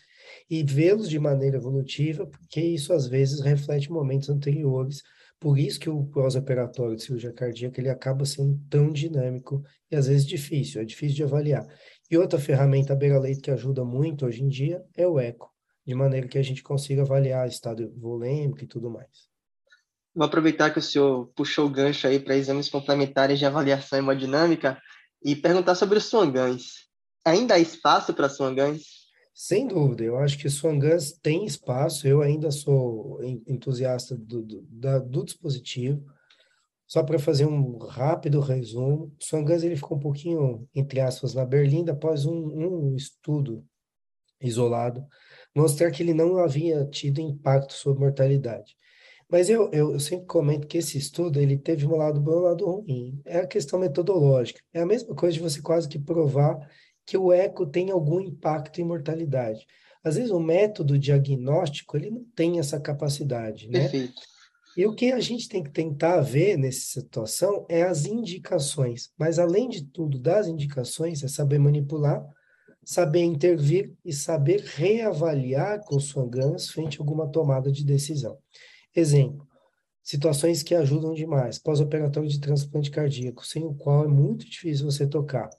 e 0.49 0.63
vê-los 0.63 1.09
de 1.09 1.19
maneira 1.19 1.57
evolutiva, 1.57 2.25
porque 2.25 2.61
isso 2.61 2.93
às 2.93 3.07
vezes 3.07 3.41
reflete 3.41 3.91
momentos 3.91 4.29
anteriores. 4.29 5.01
Por 5.39 5.59
isso 5.59 5.79
que 5.79 5.89
o 5.89 6.05
pós-operatório 6.05 6.95
de 6.95 7.03
cirurgia 7.03 7.33
cardíaca 7.33 7.81
ele 7.81 7.89
acaba 7.89 8.25
sendo 8.25 8.57
tão 8.69 8.91
dinâmico 8.91 9.61
e 9.91 9.95
às 9.95 10.07
vezes 10.07 10.25
difícil, 10.25 10.81
é 10.81 10.85
difícil 10.85 11.17
de 11.17 11.23
avaliar. 11.23 11.67
E 12.09 12.17
outra 12.17 12.39
ferramenta 12.39 12.95
beira-leito 12.95 13.41
que 13.41 13.51
ajuda 13.51 13.83
muito 13.83 14.25
hoje 14.25 14.41
em 14.41 14.47
dia 14.47 14.81
é 14.95 15.05
o 15.05 15.19
eco, 15.19 15.52
de 15.85 15.93
maneira 15.93 16.27
que 16.27 16.37
a 16.37 16.43
gente 16.43 16.63
consiga 16.63 17.01
avaliar 17.01 17.47
estado 17.47 17.93
volêmico 17.97 18.63
e 18.63 18.67
tudo 18.67 18.89
mais. 18.89 19.27
Vou 20.15 20.25
aproveitar 20.25 20.69
que 20.71 20.79
o 20.79 20.81
senhor 20.81 21.27
puxou 21.35 21.65
o 21.65 21.69
gancho 21.69 22.07
aí 22.07 22.19
para 22.19 22.35
exames 22.35 22.69
complementares 22.69 23.39
de 23.39 23.45
avaliação 23.45 23.99
hemodinâmica 23.99 24.81
e 25.23 25.35
perguntar 25.35 25.75
sobre 25.75 25.97
os 25.97 26.05
swangans. 26.05 26.87
Ainda 27.25 27.55
há 27.55 27.59
espaço 27.59 28.13
para 28.13 28.29
swangans? 28.29 29.03
Sem 29.33 29.67
dúvida, 29.67 30.03
eu 30.03 30.17
acho 30.17 30.37
que 30.37 30.47
Swangans 30.47 31.11
tem 31.11 31.43
espaço, 31.43 32.07
eu 32.07 32.21
ainda 32.21 32.51
sou 32.51 33.19
entusiasta 33.47 34.15
do, 34.15 34.43
do, 34.43 34.61
da, 34.69 34.99
do 34.99 35.25
dispositivo. 35.25 36.05
Só 36.85 37.01
para 37.01 37.17
fazer 37.17 37.47
um 37.47 37.79
rápido 37.79 38.39
resumo, 38.39 39.11
Swangans 39.19 39.63
ele 39.63 39.75
ficou 39.75 39.97
um 39.97 39.99
pouquinho, 39.99 40.67
entre 40.75 40.99
aspas, 40.99 41.33
na 41.33 41.43
berlinda 41.43 41.93
após 41.93 42.27
um, 42.27 42.35
um 42.35 42.95
estudo 42.95 43.65
isolado, 44.39 45.03
mostrar 45.55 45.91
que 45.91 46.01
ele 46.01 46.13
não 46.13 46.37
havia 46.37 46.85
tido 46.85 47.21
impacto 47.21 47.73
sobre 47.73 48.03
mortalidade. 48.03 48.75
Mas 49.29 49.49
eu, 49.49 49.69
eu, 49.71 49.93
eu, 49.93 49.99
sempre 49.99 50.27
comento 50.27 50.67
que 50.67 50.77
esse 50.77 50.97
estudo 50.97 51.39
ele 51.39 51.57
teve 51.57 51.87
um 51.87 51.95
lado 51.95 52.19
bom 52.21 52.33
e 52.33 52.35
um 52.35 52.41
lado 52.41 52.65
ruim. 52.65 53.21
É 53.25 53.39
a 53.39 53.47
questão 53.47 53.79
metodológica. 53.79 54.61
É 54.73 54.81
a 54.81 54.85
mesma 54.85 55.15
coisa 55.15 55.33
de 55.33 55.39
você 55.39 55.61
quase 55.61 55.87
que 55.87 55.97
provar 55.97 56.59
que 57.05 57.17
o 57.17 57.31
eco 57.31 57.65
tem 57.65 57.89
algum 57.89 58.21
impacto 58.21 58.79
em 58.79 58.83
mortalidade. 58.83 59.65
Às 60.03 60.15
vezes 60.15 60.31
o 60.31 60.39
método 60.39 60.99
diagnóstico 60.99 61.97
ele 61.97 62.11
não 62.11 62.25
tem 62.35 62.59
essa 62.59 62.79
capacidade, 62.79 63.69
né? 63.69 63.81
Perfeito. 63.81 64.21
E 64.75 64.85
o 64.85 64.95
que 64.95 65.11
a 65.11 65.19
gente 65.19 65.47
tem 65.47 65.63
que 65.63 65.71
tentar 65.71 66.19
ver 66.21 66.57
nessa 66.57 66.81
situação 66.81 67.65
é 67.69 67.83
as 67.83 68.05
indicações. 68.05 69.11
Mas 69.17 69.37
além 69.37 69.69
de 69.69 69.85
tudo, 69.85 70.19
das 70.19 70.47
indicações, 70.47 71.23
é 71.23 71.27
saber 71.27 71.59
manipular, 71.59 72.25
saber 72.83 73.23
intervir 73.23 73.93
e 74.03 74.11
saber 74.11 74.61
reavaliar 74.61 75.81
swangans 75.99 76.69
frente 76.69 76.97
a 76.97 77.01
alguma 77.01 77.27
tomada 77.27 77.71
de 77.71 77.85
decisão. 77.85 78.37
Exemplo, 78.95 79.47
situações 80.03 80.61
que 80.61 80.75
ajudam 80.75 81.13
demais, 81.13 81.57
pós-operatório 81.57 82.29
de 82.29 82.39
transplante 82.39 82.91
cardíaco, 82.91 83.45
sem 83.45 83.63
o 83.63 83.73
qual 83.73 84.05
é 84.05 84.07
muito 84.07 84.49
difícil 84.49 84.85
você 84.85 85.07
tocar. 85.07 85.49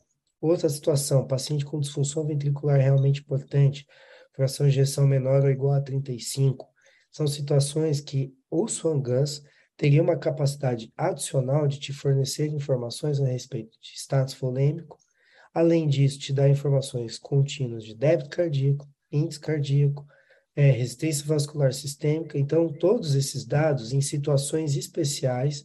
Outra 0.41 0.69
situação, 0.69 1.27
paciente 1.27 1.65
com 1.65 1.81
disfunção 1.81 2.27
ventricular 2.27 2.79
realmente 2.79 3.21
importante, 3.21 3.87
fração 4.35 4.67
de 4.67 4.73
ejeção 4.73 5.07
menor 5.07 5.43
ou 5.43 5.51
igual 5.51 5.73
a 5.73 5.81
35, 5.81 6.69
são 7.11 7.27
situações 7.27 8.01
que 8.01 8.35
o 8.51 8.67
Swangans 8.69 9.43
teria 9.77 10.03
uma 10.03 10.17
capacidade 10.17 10.93
adicional 10.97 11.67
de 11.67 11.81
te 11.81 11.93
fornecer 11.93 12.49
informações 12.49 13.21
a 13.21 13.27
respeito 13.27 13.79
de 13.81 13.97
status 13.97 14.35
volêmico, 14.35 14.99
além 15.55 15.87
disso, 15.87 16.19
te 16.19 16.33
dar 16.33 16.51
informações 16.51 17.19
contínuas 17.19 17.85
de 17.85 17.95
débito 17.95 18.29
cardíaco, 18.29 18.89
índice 19.11 19.39
cardíaco, 19.39 20.05
é, 20.57 20.71
resistência 20.71 21.25
vascular 21.25 21.73
sistêmica. 21.73 22.37
Então, 22.37 22.73
todos 22.73 23.15
esses 23.15 23.47
dados, 23.47 23.93
em 23.93 24.01
situações 24.01 24.77
especiais, 24.77 25.65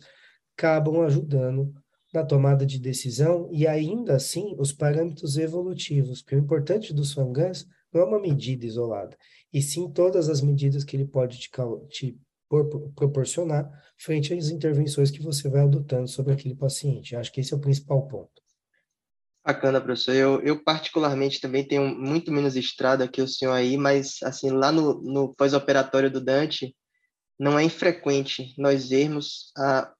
acabam 0.55 1.01
ajudando 1.01 1.73
na 2.13 2.23
tomada 2.23 2.65
de 2.65 2.79
decisão 2.79 3.49
e 3.51 3.67
ainda 3.67 4.15
assim 4.15 4.55
os 4.57 4.71
parâmetros 4.71 5.37
evolutivos, 5.37 6.21
porque 6.21 6.35
o 6.35 6.39
importante 6.39 6.93
do 6.93 7.03
Swangans 7.03 7.67
não 7.93 8.01
é 8.01 8.05
uma 8.05 8.19
medida 8.19 8.65
isolada, 8.65 9.15
e 9.53 9.61
sim 9.61 9.89
todas 9.91 10.29
as 10.29 10.41
medidas 10.41 10.83
que 10.83 10.95
ele 10.95 11.05
pode 11.05 11.37
te, 11.39 11.49
te 11.89 12.19
proporcionar 12.95 13.69
frente 13.97 14.33
às 14.33 14.49
intervenções 14.49 15.11
que 15.11 15.21
você 15.21 15.49
vai 15.49 15.61
adotando 15.61 16.07
sobre 16.07 16.33
aquele 16.33 16.55
paciente. 16.55 17.15
Acho 17.15 17.31
que 17.31 17.41
esse 17.41 17.53
é 17.53 17.57
o 17.57 17.61
principal 17.61 18.07
ponto. 18.07 18.38
Bacana, 19.45 19.81
professor. 19.81 20.13
Eu, 20.13 20.41
eu 20.41 20.63
particularmente 20.63 21.39
também 21.39 21.67
tenho 21.67 21.87
muito 21.87 22.31
menos 22.31 22.55
estrada 22.55 23.07
que 23.07 23.21
o 23.21 23.27
senhor 23.27 23.53
aí, 23.53 23.77
mas 23.77 24.17
assim 24.23 24.51
lá 24.51 24.71
no, 24.71 25.01
no 25.01 25.33
pós-operatório 25.33 26.11
do 26.11 26.21
Dante 26.21 26.75
não 27.39 27.57
é 27.57 27.63
infrequente 27.63 28.53
nós 28.57 28.89
vermos 28.89 29.51
a, 29.57 29.93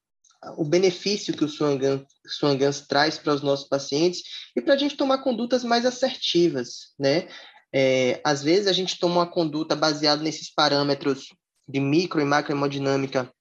o 0.58 0.66
benefício 0.66 1.34
que 1.34 1.44
o 1.44 1.50
Swangans, 1.50 2.02
Swangans 2.28 2.82
traz 2.82 3.18
para 3.18 3.34
os 3.34 3.42
nossos 3.42 3.68
pacientes 3.68 4.24
e 4.56 4.62
para 4.62 4.74
a 4.74 4.78
gente 4.78 4.98
tomar 4.98 5.20
condutas 5.20 5.64
mais 5.64 5.86
assertivas, 5.86 6.94
né? 7.00 7.28
É, 7.74 8.20
às 8.24 8.42
vezes 8.42 8.68
a 8.68 8.74
gente 8.74 9.00
toma 9.00 9.16
uma 9.16 9.32
conduta 9.32 9.76
baseada 9.76 10.22
nesses 10.24 10.52
parâmetros 10.52 11.28
de 11.68 11.80
micro 11.80 12.20
e 12.20 12.26
macro 12.26 12.52
hemodinâmica, 12.52 13.32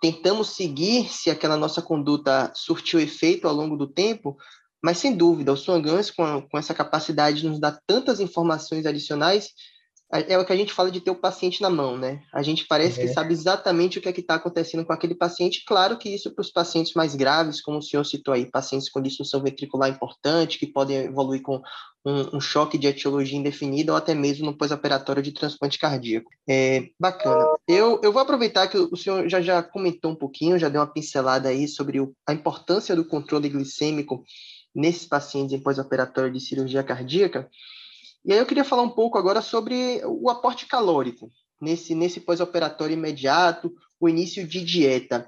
tentamos 0.00 0.50
seguir 0.50 1.08
se 1.08 1.28
aquela 1.28 1.56
nossa 1.56 1.82
conduta 1.82 2.52
surtiu 2.54 3.00
efeito 3.00 3.48
ao 3.48 3.54
longo 3.54 3.76
do 3.76 3.86
tempo, 3.86 4.36
mas 4.84 4.98
sem 4.98 5.16
dúvida, 5.16 5.50
o 5.50 5.56
Swangans, 5.56 6.10
com, 6.10 6.42
com 6.42 6.58
essa 6.58 6.74
capacidade 6.74 7.40
de 7.40 7.48
nos 7.48 7.58
dar 7.58 7.80
tantas 7.86 8.20
informações 8.20 8.84
adicionais, 8.84 9.48
é 10.12 10.38
o 10.38 10.44
que 10.44 10.52
a 10.52 10.56
gente 10.56 10.74
fala 10.74 10.90
de 10.90 11.00
ter 11.00 11.10
o 11.10 11.16
paciente 11.16 11.62
na 11.62 11.70
mão, 11.70 11.96
né? 11.96 12.20
A 12.34 12.42
gente 12.42 12.66
parece 12.68 13.00
é. 13.00 13.06
que 13.06 13.12
sabe 13.14 13.32
exatamente 13.32 13.98
o 13.98 14.02
que 14.02 14.10
é 14.10 14.12
que 14.12 14.20
está 14.20 14.34
acontecendo 14.34 14.84
com 14.84 14.92
aquele 14.92 15.14
paciente. 15.14 15.64
Claro 15.66 15.96
que 15.96 16.10
isso 16.10 16.34
para 16.34 16.42
os 16.42 16.50
pacientes 16.50 16.92
mais 16.92 17.14
graves, 17.14 17.62
como 17.62 17.78
o 17.78 17.82
senhor 17.82 18.04
citou 18.04 18.34
aí, 18.34 18.44
pacientes 18.44 18.90
com 18.90 19.00
disfunção 19.00 19.42
ventricular 19.42 19.88
importante, 19.88 20.58
que 20.58 20.66
podem 20.66 20.98
evoluir 20.98 21.40
com 21.40 21.62
um, 22.04 22.36
um 22.36 22.40
choque 22.40 22.76
de 22.76 22.86
etiologia 22.86 23.38
indefinida 23.38 23.90
ou 23.90 23.96
até 23.96 24.14
mesmo 24.14 24.44
no 24.44 24.56
pós-operatório 24.56 25.22
de 25.22 25.32
transplante 25.32 25.78
cardíaco. 25.78 26.30
É, 26.46 26.88
bacana. 27.00 27.56
Eu, 27.66 28.00
eu 28.04 28.12
vou 28.12 28.20
aproveitar 28.20 28.68
que 28.68 28.76
o 28.76 28.96
senhor 28.96 29.26
já, 29.30 29.40
já 29.40 29.62
comentou 29.62 30.10
um 30.10 30.16
pouquinho, 30.16 30.58
já 30.58 30.68
deu 30.68 30.82
uma 30.82 30.92
pincelada 30.92 31.48
aí 31.48 31.66
sobre 31.66 32.00
o, 32.00 32.14
a 32.28 32.34
importância 32.34 32.94
do 32.94 33.06
controle 33.06 33.48
glicêmico 33.48 34.22
nesses 34.74 35.06
pacientes 35.06 35.54
em 35.54 35.62
pós-operatório 35.62 36.32
de 36.32 36.40
cirurgia 36.40 36.82
cardíaca. 36.82 37.48
E 38.24 38.32
aí 38.32 38.38
eu 38.38 38.46
queria 38.46 38.64
falar 38.64 38.82
um 38.82 38.90
pouco 38.90 39.18
agora 39.18 39.40
sobre 39.40 40.02
o 40.04 40.28
aporte 40.30 40.66
calórico, 40.66 41.30
nesse, 41.60 41.94
nesse 41.94 42.20
pós-operatório 42.20 42.94
imediato, 42.94 43.72
o 44.00 44.08
início 44.08 44.46
de 44.46 44.64
dieta. 44.64 45.26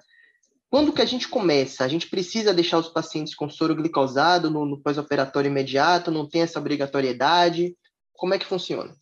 Quando 0.68 0.92
que 0.92 1.02
a 1.02 1.06
gente 1.06 1.28
começa? 1.28 1.84
A 1.84 1.88
gente 1.88 2.08
precisa 2.08 2.52
deixar 2.52 2.78
os 2.78 2.88
pacientes 2.88 3.34
com 3.34 3.48
soro 3.48 3.74
glicosado 3.74 4.50
no, 4.50 4.66
no 4.66 4.80
pós-operatório 4.82 5.48
imediato? 5.48 6.10
Não 6.10 6.28
tem 6.28 6.42
essa 6.42 6.58
obrigatoriedade? 6.58 7.76
Como 8.12 8.34
é 8.34 8.38
que 8.38 8.46
funciona? 8.46 8.92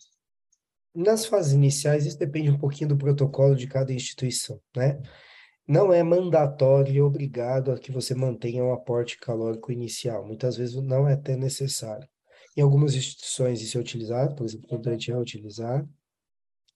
Nas 0.94 1.26
fases 1.26 1.52
iniciais, 1.52 2.07
isso 2.07 2.18
depende 2.18 2.50
um 2.50 2.59
pouquinho 2.59 2.90
do 2.90 2.96
protocolo 2.96 3.57
de 3.57 3.66
cada 3.66 3.92
instituição, 3.92 4.61
né? 4.76 5.00
Não 5.66 5.92
é 5.92 6.03
mandatório 6.03 6.92
e 6.92 7.00
obrigado 7.00 7.72
a 7.72 7.79
que 7.79 7.90
você 7.90 8.14
mantenha 8.14 8.62
um 8.62 8.72
aporte 8.72 9.18
calórico 9.18 9.72
inicial. 9.72 10.27
Muitas 10.27 10.57
vezes 10.57 10.74
não 10.77 11.09
é 11.09 11.14
até 11.14 11.37
necessário. 11.37 12.07
Em 12.57 12.61
algumas 12.61 12.94
instituições 12.94 13.62
isso 13.62 13.79
é 13.79 13.81
utilizado, 13.81 14.35
por 14.35 14.44
exemplo, 14.44 14.68
o 14.70 14.79
Dante 14.79 15.11
é 15.11 15.18
utilizado, 15.18 15.88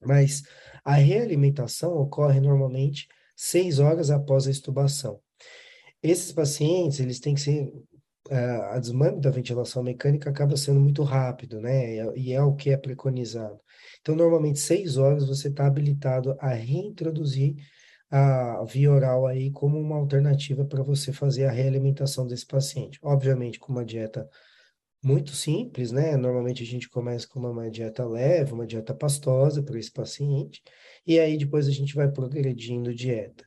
mas 0.00 0.42
a 0.84 0.94
realimentação 0.94 1.96
ocorre 1.96 2.40
normalmente 2.40 3.06
seis 3.36 3.78
horas 3.78 4.10
após 4.10 4.46
a 4.46 4.50
estubação. 4.50 5.20
Esses 6.02 6.32
pacientes, 6.32 6.98
eles 7.00 7.20
têm 7.20 7.34
que 7.34 7.40
ser 7.40 7.72
Uh, 8.30 8.74
a 8.74 8.78
desmame 8.78 9.22
da 9.22 9.30
ventilação 9.30 9.82
mecânica 9.82 10.28
acaba 10.28 10.54
sendo 10.54 10.78
muito 10.78 11.02
rápido, 11.02 11.62
né? 11.62 11.96
E 12.14 12.34
é 12.34 12.42
o 12.42 12.54
que 12.54 12.68
é 12.68 12.76
preconizado. 12.76 13.58
Então, 14.02 14.14
normalmente, 14.14 14.58
seis 14.58 14.98
horas 14.98 15.26
você 15.26 15.48
está 15.48 15.66
habilitado 15.66 16.36
a 16.38 16.50
reintroduzir 16.50 17.56
a 18.10 18.64
via 18.64 18.90
oral 18.90 19.26
aí 19.26 19.50
como 19.50 19.78
uma 19.78 19.96
alternativa 19.96 20.64
para 20.64 20.82
você 20.82 21.12
fazer 21.12 21.44
a 21.44 21.50
realimentação 21.50 22.26
desse 22.26 22.46
paciente. 22.46 22.98
Obviamente, 23.02 23.58
com 23.58 23.72
uma 23.72 23.84
dieta 23.84 24.28
muito 25.02 25.32
simples, 25.32 25.92
né? 25.92 26.16
Normalmente 26.16 26.62
a 26.62 26.66
gente 26.66 26.88
começa 26.88 27.26
com 27.28 27.38
uma 27.38 27.70
dieta 27.70 28.06
leve, 28.06 28.52
uma 28.52 28.66
dieta 28.66 28.94
pastosa 28.94 29.62
para 29.62 29.78
esse 29.78 29.92
paciente, 29.92 30.62
e 31.06 31.18
aí 31.20 31.36
depois 31.38 31.68
a 31.68 31.70
gente 31.70 31.94
vai 31.94 32.10
progredindo 32.10 32.94
dieta. 32.94 33.46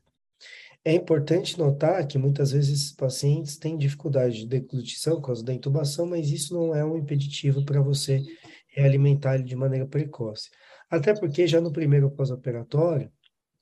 É 0.84 0.94
importante 0.94 1.60
notar 1.60 2.08
que 2.08 2.18
muitas 2.18 2.52
vezes 2.52 2.80
esses 2.80 2.96
pacientes 2.96 3.58
têm 3.58 3.78
dificuldade 3.78 4.40
de 4.40 4.48
deglutição 4.48 5.18
por 5.18 5.28
causa 5.28 5.44
da 5.44 5.54
intubação, 5.54 6.08
mas 6.08 6.32
isso 6.32 6.56
não 6.56 6.74
é 6.76 6.84
um 6.84 6.98
impeditivo 6.98 7.64
para 7.64 7.82
você 7.82 8.24
realimentar 8.70 9.36
ele 9.36 9.44
de 9.44 9.56
maneira 9.56 9.86
precoce. 9.86 10.50
Até 10.90 11.14
porque 11.14 11.46
já 11.46 11.62
no 11.62 11.72
primeiro 11.72 12.10
pós-operatório, 12.10 13.12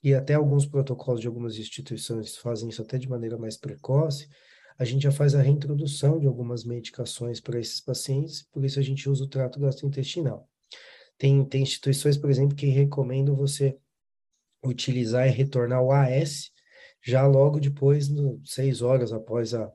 e 0.04 0.14
até 0.14 0.34
alguns 0.34 0.66
protocolos 0.66 1.22
de 1.22 1.28
algumas 1.28 1.58
instituições 1.58 2.38
fazem 2.38 2.70
isso 2.70 2.82
até 2.82 2.98
de 2.98 3.10
maneira 3.10 3.38
mais 3.38 3.58
precoce, 3.58 4.30
a 4.78 4.86
gente 4.86 5.04
já 5.04 5.12
faz 5.12 5.36
a 5.36 5.42
reintrodução 5.42 6.20
de 6.20 6.26
algumas 6.26 6.64
medicações 6.64 7.42
para 7.42 7.60
esses 7.60 7.82
pacientes, 7.82 8.44
por 8.44 8.64
isso 8.64 8.80
a 8.80 8.84
gente 8.84 9.10
usa 9.10 9.26
o 9.26 9.28
trato 9.28 9.60
gastrointestinal. 9.60 10.50
Tem, 11.18 11.44
tem 11.44 11.64
instituições, 11.64 12.18
por 12.18 12.30
exemplo, 12.30 12.56
que 12.56 12.68
recomendam 12.68 13.36
você 13.36 13.78
utilizar 14.64 15.28
e 15.28 15.32
retornar 15.32 15.84
o 15.84 15.92
AS 15.92 16.52
já 17.02 17.26
logo 17.28 17.60
depois, 17.60 18.08
no, 18.08 18.42
seis 18.46 18.82
horas 18.82 19.12
após 19.12 19.54
a, 19.54 19.72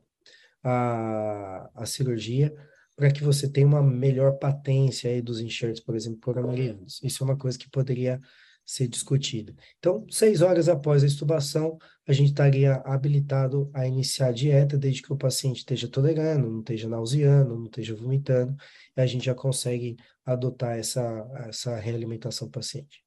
a, 0.63 1.71
a 1.75 1.87
cirurgia, 1.87 2.55
para 2.97 3.11
que 3.11 3.23
você 3.23 3.51
tenha 3.51 3.67
uma 3.67 3.83
melhor 3.83 4.39
patência 4.39 5.11
aí 5.11 5.21
dos 5.21 5.41
enxertos, 5.41 5.81
por 5.81 5.97
exemplo, 5.97 6.21
por 6.21 6.39
amarelianos. 6.39 7.01
Isso 7.03 7.23
é 7.23 7.27
uma 7.27 7.37
coisa 7.37 7.59
que 7.59 7.69
poderia 7.69 8.21
ser 8.65 8.89
discutida. 8.89 9.55
Então, 9.79 10.07
seis 10.11 10.41
horas 10.41 10.69
após 10.69 11.03
a 11.03 11.07
extubação, 11.07 11.79
a 12.07 12.13
gente 12.13 12.29
estaria 12.29 12.75
habilitado 12.85 13.71
a 13.75 13.87
iniciar 13.87 14.29
a 14.29 14.33
dieta, 14.33 14.79
desde 14.79 15.03
que 15.03 15.13
o 15.13 15.17
paciente 15.17 15.59
esteja 15.59 15.89
tolerando, 15.89 16.51
não 16.51 16.61
esteja 16.61 16.89
nauseando, 16.89 17.57
não 17.57 17.67
esteja 17.67 17.95
vomitando, 17.95 18.57
e 18.97 19.01
a 19.01 19.07
gente 19.07 19.27
já 19.27 19.35
consegue 19.35 19.97
adotar 20.25 20.79
essa, 20.79 21.03
essa 21.49 21.77
realimentação 21.77 22.51
paciente. 22.51 23.05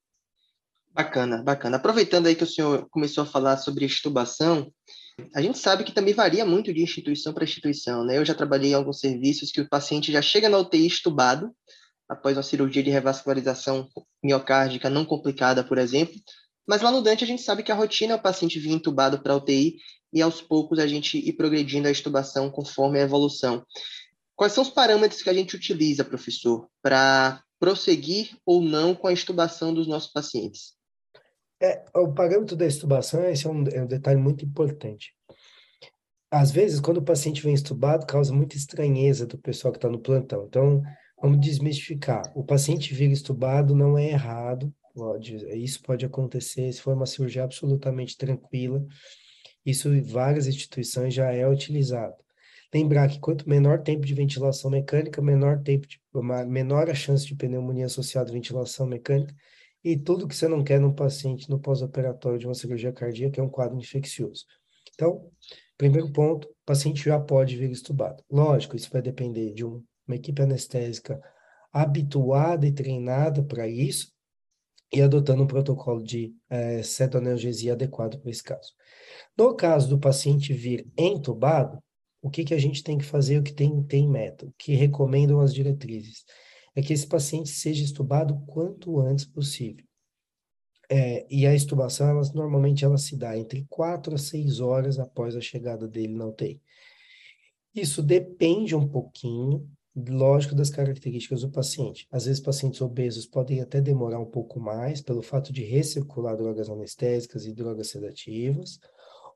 Bacana, 0.94 1.44
bacana. 1.44 1.78
Aproveitando 1.78 2.26
aí 2.26 2.36
que 2.36 2.44
o 2.44 2.48
senhor 2.48 2.88
começou 2.90 3.24
a 3.24 3.28
falar 3.28 3.58
sobre 3.58 3.86
extubação, 3.86 4.72
a 5.34 5.42
gente 5.42 5.58
sabe 5.58 5.84
que 5.84 5.92
também 5.92 6.14
varia 6.14 6.46
muito 6.46 6.74
de 6.74 6.82
instituição 6.82 7.34
para 7.34 7.44
instituição, 7.44 8.04
né? 8.04 8.18
Eu 8.18 8.26
já 8.26 8.34
trabalhei 8.34 8.72
em 8.72 8.74
alguns 8.74 9.00
serviços 9.00 9.52
que 9.52 9.62
o 9.62 9.70
paciente 9.70 10.12
já 10.12 10.22
chega 10.22 10.50
na 10.50 10.58
UTI 10.58 10.88
estubado, 10.88 11.52
após 12.08 12.38
uma 12.38 12.44
cirurgia 12.44 12.84
de 12.84 12.90
revascularização 12.90 13.88
miocárdica 14.24 14.90
não 14.90 15.06
complicada, 15.06 15.64
por 15.64 15.78
exemplo, 15.78 16.16
mas 16.68 16.82
lá 16.82 16.92
no 16.92 17.02
Dante 17.02 17.24
a 17.24 17.28
gente 17.28 17.42
sabe 17.42 17.64
que 17.64 17.72
a 17.72 17.76
rotina 17.76 18.14
é 18.14 18.16
o 18.16 18.22
paciente 18.22 18.60
vir 18.60 18.72
entubado 18.72 19.20
para 19.22 19.36
UTI 19.36 19.78
e 20.12 20.22
aos 20.22 20.42
poucos 20.42 20.80
a 20.80 20.88
gente 20.88 21.18
ir 21.18 21.34
progredindo 21.34 21.88
a 21.88 21.92
extubação 21.92 22.50
conforme 22.50 23.00
a 23.00 23.04
evolução. 23.04 23.66
Quais 24.36 24.54
são 24.54 24.64
os 24.64 24.70
parâmetros 24.70 25.22
que 25.22 25.30
a 25.30 25.34
gente 25.34 25.56
utiliza, 25.56 26.04
professor, 26.04 26.70
para 26.82 27.42
prosseguir 27.60 28.38
ou 28.46 28.62
não 28.62 28.94
com 28.94 29.08
a 29.08 29.14
extubação 29.14 29.74
dos 29.74 29.88
nossos 29.88 30.12
pacientes? 30.12 30.76
É, 31.62 31.84
o 31.96 32.14
parâmetro 32.14 32.56
da 32.56 32.66
extubação 32.66 33.24
esse 33.26 33.48
é 33.48 33.50
um, 33.50 33.64
é 33.70 33.82
um 33.82 33.88
detalhe 33.88 34.20
muito 34.20 34.46
importante. 34.46 35.14
Às 36.30 36.52
vezes, 36.52 36.80
quando 36.80 36.98
o 36.98 37.06
paciente 37.06 37.42
vem 37.42 37.54
estubado, 37.54 38.06
causa 38.06 38.34
muita 38.34 38.58
estranheza 38.58 39.26
do 39.26 39.38
pessoal 39.38 39.72
que 39.72 39.78
está 39.78 39.90
no 39.90 40.00
plantão. 40.00 40.46
Então, 40.46 40.84
vamos 41.22 41.40
desmistificar. 41.40 42.32
O 42.36 42.44
paciente 42.44 42.94
vir 42.94 43.12
estubado 43.12 43.76
não 43.76 43.98
é 43.98 44.10
errado, 44.10 44.74
pode, 44.94 45.36
isso 45.58 45.82
pode 45.82 46.06
acontecer 46.06 46.72
se 46.72 46.82
for 46.82 46.94
uma 46.94 47.06
cirurgia 47.06 47.44
absolutamente 47.44 48.18
tranquila. 48.18 48.86
Isso 49.66 49.94
em 49.94 50.02
várias 50.02 50.48
instituições 50.48 51.14
já 51.14 51.32
é 51.32 51.48
utilizado. 51.48 52.16
Lembrar 52.74 53.08
que 53.10 53.20
quanto 53.20 53.48
menor 53.48 53.82
tempo 53.82 54.06
de 54.06 54.14
ventilação 54.14 54.70
mecânica, 54.70 55.22
menor 55.22 55.62
tempo 55.62 55.88
de, 55.88 56.00
menor 56.48 56.90
a 56.90 56.94
chance 56.94 57.26
de 57.26 57.36
pneumonia 57.36 57.86
associada 57.86 58.30
à 58.30 58.34
ventilação 58.34 58.86
mecânica, 58.86 59.34
e 59.84 59.98
tudo 59.98 60.28
que 60.28 60.36
você 60.36 60.48
não 60.48 60.64
quer 60.64 60.80
num 60.80 60.94
paciente 60.94 61.50
no 61.50 61.60
pós-operatório 61.60 62.38
de 62.38 62.46
uma 62.46 62.54
cirurgia 62.54 62.92
cardíaca 62.92 63.40
é 63.40 63.44
um 63.44 63.50
quadro 63.50 63.78
infeccioso. 63.78 64.46
Então, 64.94 65.30
primeiro 65.78 66.12
ponto, 66.12 66.48
o 66.48 66.56
paciente 66.66 67.06
já 67.06 67.20
pode 67.20 67.56
vir 67.56 67.72
estubado. 67.72 68.24
Lógico, 68.30 68.76
isso 68.76 68.90
vai 68.92 69.02
depender 69.02 69.54
de 69.54 69.64
um, 69.66 69.82
uma 70.08 70.16
equipe 70.16 70.42
anestésica 70.42 71.22
habituada 71.72 72.66
e 72.66 72.72
treinada 72.72 73.44
para 73.44 73.68
isso 73.68 74.12
e 74.94 75.02
adotando 75.02 75.44
um 75.44 75.48
protocolo 75.48 76.02
de 76.02 76.34
é, 76.50 76.82
cetoanalgesia 76.82 77.74
adequado 77.74 78.20
para 78.20 78.32
esse 78.32 78.44
caso. 78.44 78.74
No 79.38 79.54
caso 79.56 79.90
do 79.90 80.00
paciente 80.00 80.54
vir 80.54 80.88
entubado, 80.98 81.84
o 82.22 82.30
que, 82.30 82.44
que 82.44 82.54
a 82.54 82.58
gente 82.58 82.84
tem 82.84 82.98
que 82.98 83.06
fazer, 83.06 83.38
o 83.38 83.44
que 83.44 83.54
tem, 83.54 83.84
tem 83.84 84.08
meta, 84.08 84.46
o 84.46 84.54
que 84.58 84.74
recomendam 84.74 85.40
as 85.42 85.54
diretrizes? 85.54 86.26
é 86.78 86.82
que 86.84 86.94
esse 86.94 87.08
paciente 87.08 87.50
seja 87.50 87.84
estubado 87.84 88.40
quanto 88.46 89.00
antes 89.00 89.26
possível. 89.26 89.84
É, 90.88 91.26
e 91.28 91.48
a 91.48 91.56
estubação, 91.56 92.08
elas, 92.08 92.32
normalmente, 92.32 92.86
ela 92.86 93.00
se 93.00 93.18
dá 93.18 93.36
entre 93.36 93.66
4 93.68 94.14
a 94.14 94.18
6 94.20 94.60
horas 94.60 95.00
após 95.00 95.36
a 95.36 95.42
chegada 95.42 95.88
dele 95.88 96.14
na 96.14 96.28
UTI. 96.28 96.62
Isso 97.74 98.04
depende 98.04 98.76
um 98.76 98.88
pouquinho, 98.88 99.68
lógico, 100.08 100.54
das 100.54 100.70
características 100.70 101.42
do 101.42 101.50
paciente. 101.50 102.08
Às 102.12 102.26
vezes, 102.26 102.42
pacientes 102.42 102.82
obesos 102.82 103.26
podem 103.26 103.62
até 103.62 103.82
demorar 103.82 104.20
um 104.20 104.26
pouco 104.26 104.60
mais, 104.60 105.02
pelo 105.02 105.22
fato 105.22 105.52
de 105.52 105.64
recircular 105.64 106.38
drogas 106.38 106.70
anestésicas 106.70 107.46
e 107.46 107.54
drogas 107.54 107.90
sedativas, 107.90 108.80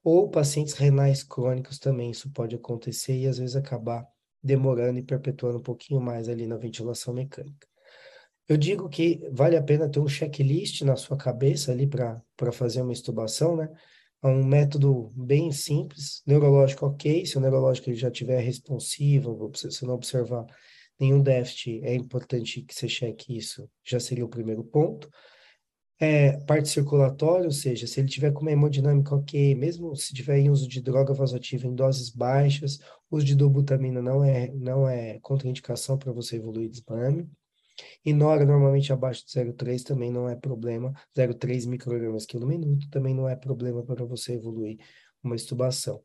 ou 0.03 0.29
pacientes 0.29 0.73
renais 0.73 1.23
crônicos 1.23 1.79
também, 1.79 2.11
isso 2.11 2.31
pode 2.31 2.55
acontecer 2.55 3.17
e 3.17 3.27
às 3.27 3.37
vezes 3.37 3.55
acabar 3.55 4.05
demorando 4.43 4.99
e 4.99 5.03
perpetuando 5.03 5.59
um 5.59 5.63
pouquinho 5.63 6.01
mais 6.01 6.27
ali 6.27 6.47
na 6.47 6.57
ventilação 6.57 7.13
mecânica. 7.13 7.67
Eu 8.47 8.57
digo 8.57 8.89
que 8.89 9.21
vale 9.31 9.55
a 9.55 9.63
pena 9.63 9.87
ter 9.87 9.99
um 9.99 10.07
checklist 10.07 10.81
na 10.81 10.95
sua 10.95 11.15
cabeça 11.15 11.71
ali 11.71 11.87
para 11.87 12.51
fazer 12.51 12.81
uma 12.81 12.91
estubação, 12.91 13.55
né? 13.55 13.69
É 14.23 14.27
um 14.27 14.43
método 14.43 15.11
bem 15.15 15.51
simples, 15.51 16.21
neurológico 16.25 16.85
ok, 16.85 17.25
se 17.25 17.37
o 17.37 17.41
neurológico 17.41 17.91
já 17.93 18.09
estiver 18.09 18.39
responsivo, 18.39 19.51
se 19.55 19.85
não 19.85 19.95
observar 19.95 20.45
nenhum 20.99 21.21
déficit, 21.21 21.81
é 21.83 21.95
importante 21.95 22.61
que 22.61 22.73
você 22.73 22.87
cheque 22.87 23.35
isso, 23.35 23.67
já 23.83 23.99
seria 23.99 24.23
o 24.23 24.29
primeiro 24.29 24.63
ponto 24.63 25.09
é, 26.01 26.35
parte 26.47 26.67
circulatória, 26.67 27.45
ou 27.45 27.51
seja, 27.51 27.85
se 27.85 27.99
ele 27.99 28.09
tiver 28.09 28.31
com 28.31 28.41
uma 28.41 28.51
hemodinâmica 28.51 29.13
ok, 29.13 29.53
mesmo 29.53 29.95
se 29.95 30.15
tiver 30.15 30.39
em 30.39 30.49
uso 30.49 30.67
de 30.67 30.81
droga 30.81 31.13
vasoativa 31.13 31.67
em 31.67 31.75
doses 31.75 32.09
baixas, 32.09 32.79
uso 33.09 33.23
de 33.23 33.35
dobutamina 33.35 34.01
não 34.01 34.23
é, 34.23 34.49
não 34.51 34.89
é 34.89 35.19
contraindicação 35.19 35.99
para 35.99 36.11
você 36.11 36.37
evoluir 36.37 36.71
desmame. 36.71 37.29
E 38.05 38.13
nora 38.13 38.45
normalmente 38.45 38.91
abaixo 38.91 39.25
de 39.25 39.31
0,3 39.31 39.83
também 39.83 40.11
não 40.11 40.29
é 40.29 40.35
problema, 40.35 40.93
0,3 41.15 41.67
microgramas 41.67 42.25
quilo 42.25 42.47
minuto 42.47 42.89
também 42.89 43.13
não 43.13 43.27
é 43.27 43.35
problema 43.35 43.83
para 43.83 44.05
você 44.05 44.33
evoluir 44.33 44.77
uma 45.23 45.35
estubação. 45.35 46.01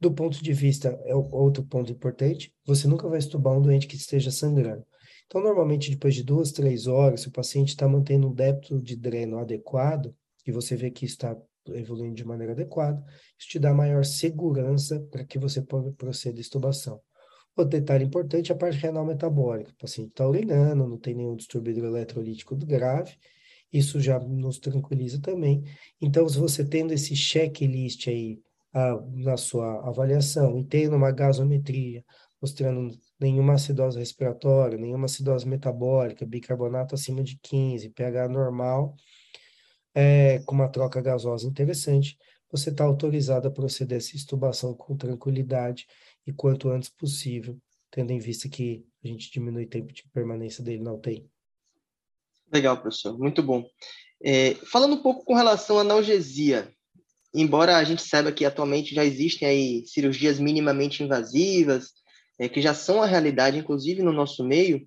Do 0.00 0.12
ponto 0.12 0.42
de 0.42 0.52
vista, 0.52 0.88
é 1.04 1.14
outro 1.14 1.64
ponto 1.64 1.90
importante, 1.90 2.54
você 2.64 2.86
nunca 2.86 3.08
vai 3.08 3.18
estubar 3.18 3.56
um 3.56 3.62
doente 3.62 3.86
que 3.86 3.96
esteja 3.96 4.30
sangrando. 4.30 4.84
Então, 5.26 5.40
normalmente, 5.42 5.90
depois 5.90 6.14
de 6.14 6.24
duas, 6.24 6.52
três 6.52 6.86
horas, 6.86 7.22
se 7.22 7.28
o 7.28 7.32
paciente 7.32 7.68
está 7.68 7.86
mantendo 7.86 8.28
um 8.28 8.34
débito 8.34 8.80
de 8.80 8.96
dreno 8.96 9.38
adequado, 9.38 10.14
e 10.46 10.52
você 10.52 10.74
vê 10.74 10.90
que 10.90 11.04
está 11.04 11.36
evoluindo 11.68 12.14
de 12.14 12.24
maneira 12.24 12.52
adequada, 12.52 13.04
isso 13.38 13.48
te 13.48 13.58
dá 13.58 13.72
maior 13.72 14.04
segurança 14.04 15.00
para 15.10 15.24
que 15.24 15.38
você 15.38 15.62
proceda 15.96 16.38
a 16.38 16.40
estubação. 16.40 17.00
Outro 17.60 17.78
detalhe 17.78 18.06
importante 18.06 18.50
é 18.50 18.54
a 18.54 18.58
parte 18.58 18.78
renal 18.78 19.04
metabólica. 19.04 19.70
O 19.70 19.74
paciente 19.74 20.08
está 20.08 20.26
urinando, 20.26 20.88
não 20.88 20.96
tem 20.96 21.14
nenhum 21.14 21.36
distúrbio 21.36 21.72
hidroeletrolítico 21.72 22.56
grave, 22.56 23.12
isso 23.70 24.00
já 24.00 24.18
nos 24.18 24.58
tranquiliza 24.58 25.20
também. 25.20 25.62
Então, 26.00 26.26
se 26.26 26.38
você 26.38 26.64
tendo 26.64 26.94
esse 26.94 27.14
checklist 27.14 28.08
aí 28.08 28.40
ah, 28.72 28.98
na 29.12 29.36
sua 29.36 29.86
avaliação 29.86 30.58
e 30.58 30.64
tendo 30.64 30.96
uma 30.96 31.12
gasometria, 31.12 32.02
mostrando 32.40 32.98
nenhuma 33.20 33.52
acidose 33.52 33.98
respiratória, 33.98 34.78
nenhuma 34.78 35.04
acidose 35.04 35.46
metabólica, 35.46 36.24
bicarbonato 36.24 36.94
acima 36.94 37.22
de 37.22 37.38
15, 37.42 37.90
pH 37.90 38.26
normal, 38.26 38.94
é, 39.94 40.38
com 40.46 40.54
uma 40.54 40.68
troca 40.70 41.02
gasosa 41.02 41.46
interessante, 41.46 42.16
você 42.50 42.70
está 42.70 42.84
autorizado 42.84 43.46
a 43.48 43.50
proceder 43.50 43.98
essa 43.98 44.16
estubação 44.16 44.72
com 44.74 44.96
tranquilidade 44.96 45.86
e 46.30 46.34
quanto 46.34 46.70
antes 46.70 46.88
possível, 46.88 47.58
tendo 47.90 48.12
em 48.12 48.18
vista 48.18 48.48
que 48.48 48.84
a 49.04 49.08
gente 49.08 49.30
diminui 49.30 49.64
o 49.64 49.68
tempo 49.68 49.92
de 49.92 50.04
permanência 50.12 50.62
dele 50.62 50.82
na 50.82 50.92
UTI. 50.92 51.28
Legal, 52.52 52.80
professor, 52.80 53.18
muito 53.18 53.42
bom. 53.42 53.64
É, 54.22 54.54
falando 54.66 54.94
um 54.94 55.02
pouco 55.02 55.24
com 55.24 55.34
relação 55.34 55.78
à 55.78 55.80
analgesia, 55.82 56.72
embora 57.34 57.76
a 57.76 57.84
gente 57.84 58.02
saiba 58.02 58.32
que 58.32 58.44
atualmente 58.44 58.94
já 58.94 59.04
existem 59.04 59.46
aí 59.46 59.86
cirurgias 59.86 60.38
minimamente 60.38 61.02
invasivas, 61.02 61.92
é, 62.38 62.48
que 62.48 62.60
já 62.60 62.74
são 62.74 63.02
a 63.02 63.06
realidade, 63.06 63.58
inclusive 63.58 64.02
no 64.02 64.12
nosso 64.12 64.44
meio, 64.44 64.86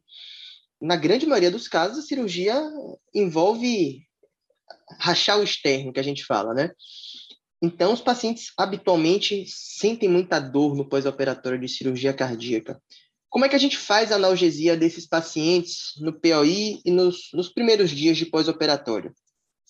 na 0.81 0.95
grande 0.95 1.25
maioria 1.25 1.51
dos 1.51 1.67
casos, 1.67 1.99
a 1.99 2.01
cirurgia 2.01 2.61
envolve 3.13 4.05
rachar 4.99 5.39
o 5.39 5.43
externo, 5.43 5.93
que 5.93 5.99
a 5.99 6.03
gente 6.03 6.25
fala, 6.25 6.53
né? 6.53 6.71
Então, 7.63 7.93
os 7.93 8.01
pacientes 8.01 8.51
habitualmente 8.57 9.45
sentem 9.47 10.09
muita 10.09 10.37
dor 10.37 10.75
no 10.75 10.83
pós-operatório 10.83 11.57
de 11.57 11.69
cirurgia 11.69 12.13
cardíaca. 12.13 12.77
Como 13.29 13.45
é 13.45 13.49
que 13.49 13.55
a 13.55 13.59
gente 13.59 13.77
faz 13.77 14.11
a 14.11 14.15
analgesia 14.15 14.75
desses 14.75 15.07
pacientes 15.07 15.93
no 16.01 16.11
POI 16.11 16.81
e 16.83 16.91
nos, 16.91 17.29
nos 17.33 17.47
primeiros 17.47 17.89
dias 17.89 18.17
de 18.17 18.25
pós-operatório? 18.25 19.13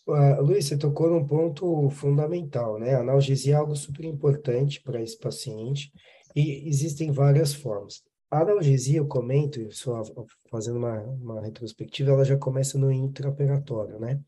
Uh, 0.07 0.41
Luiz, 0.41 0.65
você 0.65 0.75
tocou 0.75 1.07
num 1.07 1.25
ponto 1.25 1.87
fundamental, 1.91 2.79
né? 2.79 2.95
A 2.95 3.01
analgesia 3.01 3.53
é 3.53 3.57
algo 3.57 3.75
super 3.75 4.03
importante 4.05 4.81
para 4.81 4.99
esse 4.99 5.17
paciente 5.19 5.93
e 6.35 6.67
existem 6.67 7.11
várias 7.11 7.53
formas. 7.53 8.01
A 8.31 8.41
analgesia, 8.41 8.97
eu 8.97 9.07
comento, 9.07 9.71
só 9.71 10.01
fazendo 10.49 10.79
uma, 10.79 10.99
uma 10.99 11.41
retrospectiva, 11.41 12.09
ela 12.09 12.25
já 12.25 12.37
começa 12.37 12.75
no 12.75 12.91
intraoperatório, 12.91 13.99
né? 13.99 14.19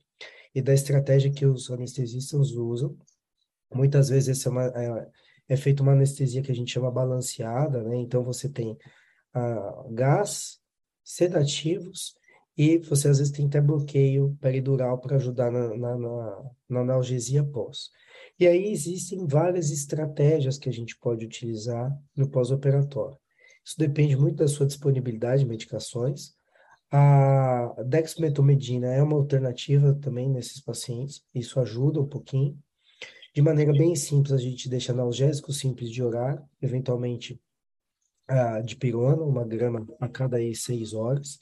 E 0.53 0.61
da 0.61 0.71
estratégia 0.71 1.31
que 1.31 1.47
os 1.47 1.71
anestesistas 1.71 2.51
usam. 2.51 2.95
Muitas 3.75 4.09
vezes 4.09 4.45
é, 4.45 4.49
uma, 4.49 4.65
é, 4.67 5.07
é 5.49 5.57
feita 5.57 5.83
uma 5.83 5.91
anestesia 5.91 6.41
que 6.41 6.51
a 6.51 6.55
gente 6.55 6.71
chama 6.71 6.89
balanceada, 6.89 7.83
né? 7.83 7.97
Então 7.97 8.23
você 8.23 8.47
tem 8.47 8.77
ah, 9.33 9.83
gás, 9.91 10.59
sedativos 11.03 12.15
e 12.57 12.77
você 12.77 13.09
às 13.09 13.17
vezes 13.17 13.33
tem 13.33 13.47
até 13.47 13.59
bloqueio 13.59 14.37
peridural 14.39 14.97
para 14.97 15.17
ajudar 15.17 15.51
na, 15.51 15.75
na, 15.75 15.97
na, 15.97 16.51
na 16.69 16.79
analgesia 16.79 17.43
pós. 17.43 17.89
E 18.39 18.47
aí 18.47 18.71
existem 18.71 19.27
várias 19.27 19.71
estratégias 19.71 20.57
que 20.57 20.69
a 20.69 20.73
gente 20.73 20.97
pode 20.97 21.25
utilizar 21.25 21.91
no 22.15 22.29
pós-operatório. 22.29 23.17
Isso 23.63 23.77
depende 23.77 24.15
muito 24.15 24.37
da 24.37 24.47
sua 24.47 24.65
disponibilidade 24.65 25.43
de 25.43 25.49
medicações. 25.49 26.33
A 26.91 27.75
dexmetomedina 27.85 28.87
é 28.87 29.01
uma 29.03 29.17
alternativa 29.17 29.93
também 29.95 30.29
nesses 30.29 30.61
pacientes, 30.61 31.23
isso 31.33 31.59
ajuda 31.59 31.99
um 31.99 32.07
pouquinho. 32.07 32.57
De 33.35 33.41
maneira 33.41 33.73
bem 33.73 33.93
simples, 33.97 34.31
a 34.31 34.37
gente 34.37 34.69
deixa 34.69 34.93
analgésico 34.93 35.51
simples 35.51 35.91
de 35.91 36.01
orar, 36.01 36.41
eventualmente 36.61 37.37
a 38.25 38.61
de 38.61 38.77
pirona, 38.77 39.23
uma 39.23 39.43
grama 39.43 39.85
a 39.99 40.07
cada 40.07 40.37
aí, 40.37 40.55
seis 40.55 40.93
horas, 40.93 41.41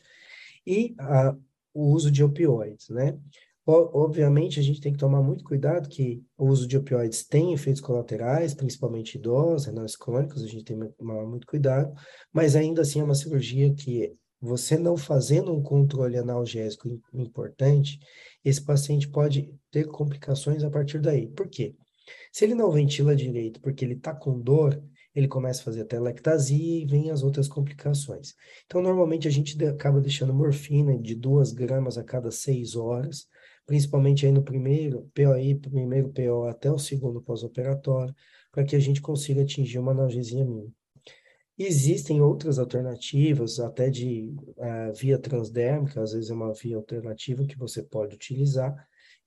e 0.66 0.96
a, 0.98 1.36
o 1.72 1.92
uso 1.92 2.10
de 2.10 2.24
opioides, 2.24 2.90
né? 2.90 3.16
Obviamente, 3.64 4.60
a 4.60 4.64
gente 4.64 4.82
tem 4.82 4.92
que 4.92 4.98
tomar 4.98 5.22
muito 5.22 5.44
cuidado 5.44 5.88
que 5.88 6.26
o 6.36 6.48
uso 6.48 6.68
de 6.68 6.76
opioides 6.76 7.28
tem 7.28 7.54
efeitos 7.54 7.80
colaterais, 7.80 8.56
principalmente 8.56 9.20
idosos, 9.20 9.68
renais 9.68 9.96
crônicos, 9.96 10.44
a 10.44 10.48
gente 10.48 10.66
tem 10.66 10.80
que 10.80 10.98
tomar 10.98 11.24
muito 11.28 11.46
cuidado, 11.46 11.94
mas 12.34 12.56
ainda 12.56 12.82
assim 12.82 13.02
é 13.02 13.04
uma 13.04 13.14
cirurgia 13.14 13.72
que 13.72 14.12
você 14.42 14.80
não 14.80 14.98
fazendo 14.98 15.54
um 15.54 15.62
controle 15.62 16.18
analgésico 16.18 16.90
importante, 17.14 18.00
esse 18.44 18.62
paciente 18.62 19.08
pode 19.08 19.54
ter 19.70 19.86
complicações 19.88 20.64
a 20.64 20.72
partir 20.72 21.00
daí. 21.00 21.28
Por 21.28 21.48
quê? 21.48 21.76
Se 22.32 22.46
ele 22.46 22.56
não 22.56 22.72
ventila 22.72 23.16
direito 23.16 23.60
porque 23.62 23.84
ele 23.86 23.94
está 23.94 24.14
com 24.14 24.40
dor, 24.40 24.82
ele 25.16 25.28
começa 25.28 25.62
a 25.62 25.66
fazer 25.66 25.86
telectasia 25.86 26.84
e 26.84 26.86
vem 26.86 27.12
as 27.12 27.24
outras 27.24 27.48
complicações. 27.48 28.34
Então, 28.66 28.82
normalmente 28.82 29.28
a 29.28 29.32
gente 29.32 29.64
acaba 29.66 30.02
deixando 30.02 30.34
morfina 30.34 30.98
de 30.98 31.14
2 31.16 31.52
gramas 31.52 31.98
a 31.98 32.04
cada 32.04 32.32
6 32.32 32.76
horas, 32.76 33.28
principalmente 33.66 34.26
aí 34.26 34.32
no 34.32 34.44
primeiro 34.44 35.10
POI, 35.14 35.56
primeiro 35.56 36.10
PO 36.10 36.46
até 36.48 36.72
o 36.72 36.80
segundo 36.80 37.22
pós-operatório, 37.22 38.14
para 38.52 38.64
que 38.64 38.76
a 38.76 38.80
gente 38.80 39.02
consiga 39.02 39.44
atingir 39.44 39.80
uma 39.80 39.92
analgesia 39.92 40.44
mínima. 40.44 40.72
Existem 41.58 42.20
outras 42.20 42.58
alternativas, 42.58 43.60
até 43.60 43.88
de 43.88 44.34
uh, 44.58 44.94
via 44.96 45.20
transdérmica, 45.20 46.02
às 46.02 46.14
vezes 46.14 46.32
é 46.32 46.34
uma 46.34 46.52
via 46.52 46.76
alternativa 46.76 47.46
que 47.46 47.58
você 47.58 47.84
pode 47.84 48.16
utilizar, 48.16 48.76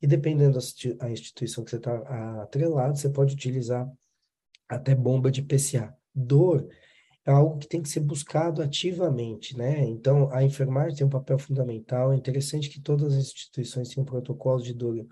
e 0.00 0.06
dependendo 0.06 0.58
da 0.98 1.10
instituição 1.10 1.64
que 1.64 1.70
você 1.70 1.76
está 1.76 2.42
atrelado, 2.42 2.96
você 2.96 3.08
pode 3.08 3.34
utilizar 3.34 3.90
até 4.68 4.94
bomba 4.94 5.30
de 5.30 5.42
PCA. 5.42 5.94
Dor 6.14 6.68
é 7.24 7.30
algo 7.30 7.58
que 7.58 7.66
tem 7.66 7.82
que 7.82 7.88
ser 7.88 8.00
buscado 8.00 8.62
ativamente, 8.62 9.56
né? 9.56 9.84
Então, 9.84 10.30
a 10.30 10.44
enfermagem 10.44 10.96
tem 10.96 11.06
um 11.06 11.10
papel 11.10 11.38
fundamental. 11.38 12.12
É 12.12 12.16
interessante 12.16 12.68
que 12.68 12.80
todas 12.80 13.12
as 13.12 13.18
instituições 13.18 13.88
tenham 13.88 14.04
protocolos 14.04 14.64
de 14.64 14.72
dor 14.72 15.06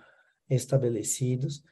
estabelecidos, 0.48 1.62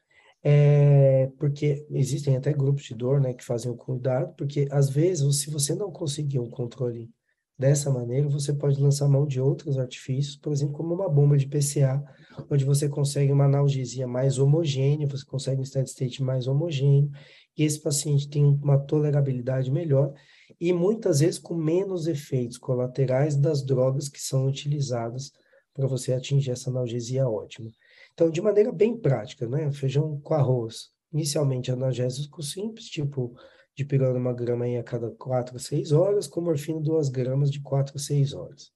é, 0.43 1.31
porque 1.39 1.87
existem 1.91 2.37
até 2.37 2.53
grupos 2.53 2.85
de 2.85 2.95
dor, 2.95 3.21
né, 3.21 3.33
que 3.33 3.45
fazem 3.45 3.71
o 3.71 3.77
cuidado, 3.77 4.35
porque 4.35 4.67
às 4.71 4.91
vezes, 4.91 5.41
se 5.41 5.51
você 5.51 5.75
não 5.75 5.93
conseguir 5.93 6.41
um 6.41 6.51
controle 6.51 7.09
dessa 7.59 7.91
maneira, 7.91 8.29
você 8.29 8.53
pode 8.53 8.81
lançar 8.81 9.09
mão 9.09 9.27
de 9.27 9.41
outros 9.41 9.79
artifícios, 9.79 10.37
por 10.37 10.53
exemplo, 10.53 10.75
como 10.75 10.95
uma 10.95 11.09
bomba 11.09 11.37
de 11.37 11.47
PCA, 11.47 12.03
onde 12.51 12.65
você 12.65 12.89
consegue 12.89 13.33
uma 13.33 13.45
analgesia 13.45 14.07
mais 14.07 14.39
homogênea, 14.39 15.07
você 15.07 15.25
consegue 15.25 15.61
um 15.61 15.65
steady 15.65 15.91
state 15.91 16.23
mais 16.23 16.47
homogêneo, 16.47 17.11
e 17.57 17.65
esse 17.65 17.81
paciente 17.81 18.29
tem 18.29 18.45
uma 18.45 18.79
tolerabilidade 18.79 19.71
melhor 19.71 20.13
e 20.61 20.73
muitas 20.73 21.21
vezes 21.21 21.39
com 21.39 21.55
menos 21.55 22.07
efeitos 22.07 22.57
colaterais 22.57 23.37
das 23.37 23.65
drogas 23.65 24.09
que 24.09 24.21
são 24.21 24.47
utilizadas 24.47 25.33
para 25.75 25.87
você 25.87 26.13
atingir 26.13 26.51
essa 26.51 26.71
analgesia 26.71 27.29
ótima. 27.29 27.71
Então, 28.13 28.31
de 28.31 28.41
maneira 28.41 28.71
bem 28.71 28.97
prática, 28.97 29.47
né? 29.49 29.71
Feijão 29.73 30.21
com 30.21 30.35
arroz. 30.35 30.91
Inicialmente 31.13 31.71
analgésico 31.71 32.43
simples, 32.43 32.87
tipo 32.87 33.35
de 33.75 33.85
pirona 33.85 34.19
uma 34.19 34.33
grama 34.33 34.67
a 34.79 34.83
cada 34.83 35.11
4 35.11 35.57
a 35.57 35.59
6 35.59 35.93
horas, 35.93 36.27
com 36.27 36.41
morfina 36.41 36.81
2 36.81 37.09
gramas 37.09 37.51
de 37.51 37.61
4 37.61 37.97
a 37.97 37.99
6 37.99 38.35
horas. 38.35 38.73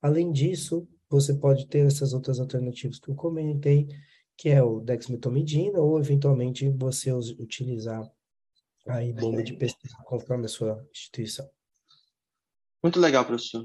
Além 0.00 0.30
disso, 0.30 0.86
você 1.08 1.34
pode 1.34 1.66
ter 1.66 1.86
essas 1.86 2.12
outras 2.12 2.38
alternativas 2.38 2.98
que 2.98 3.10
eu 3.10 3.14
comentei, 3.14 3.88
que 4.36 4.48
é 4.48 4.62
o 4.62 4.80
dexmetomidina, 4.80 5.80
ou 5.80 5.98
eventualmente 5.98 6.68
você 6.70 7.12
utilizar 7.12 8.08
aí 8.86 9.12
bomba 9.12 9.42
de 9.42 9.54
pesquisa 9.54 9.96
conforme 10.04 10.46
a 10.46 10.48
sua 10.48 10.84
instituição. 10.90 11.48
Muito 12.82 13.00
legal, 13.00 13.24
professor. 13.24 13.64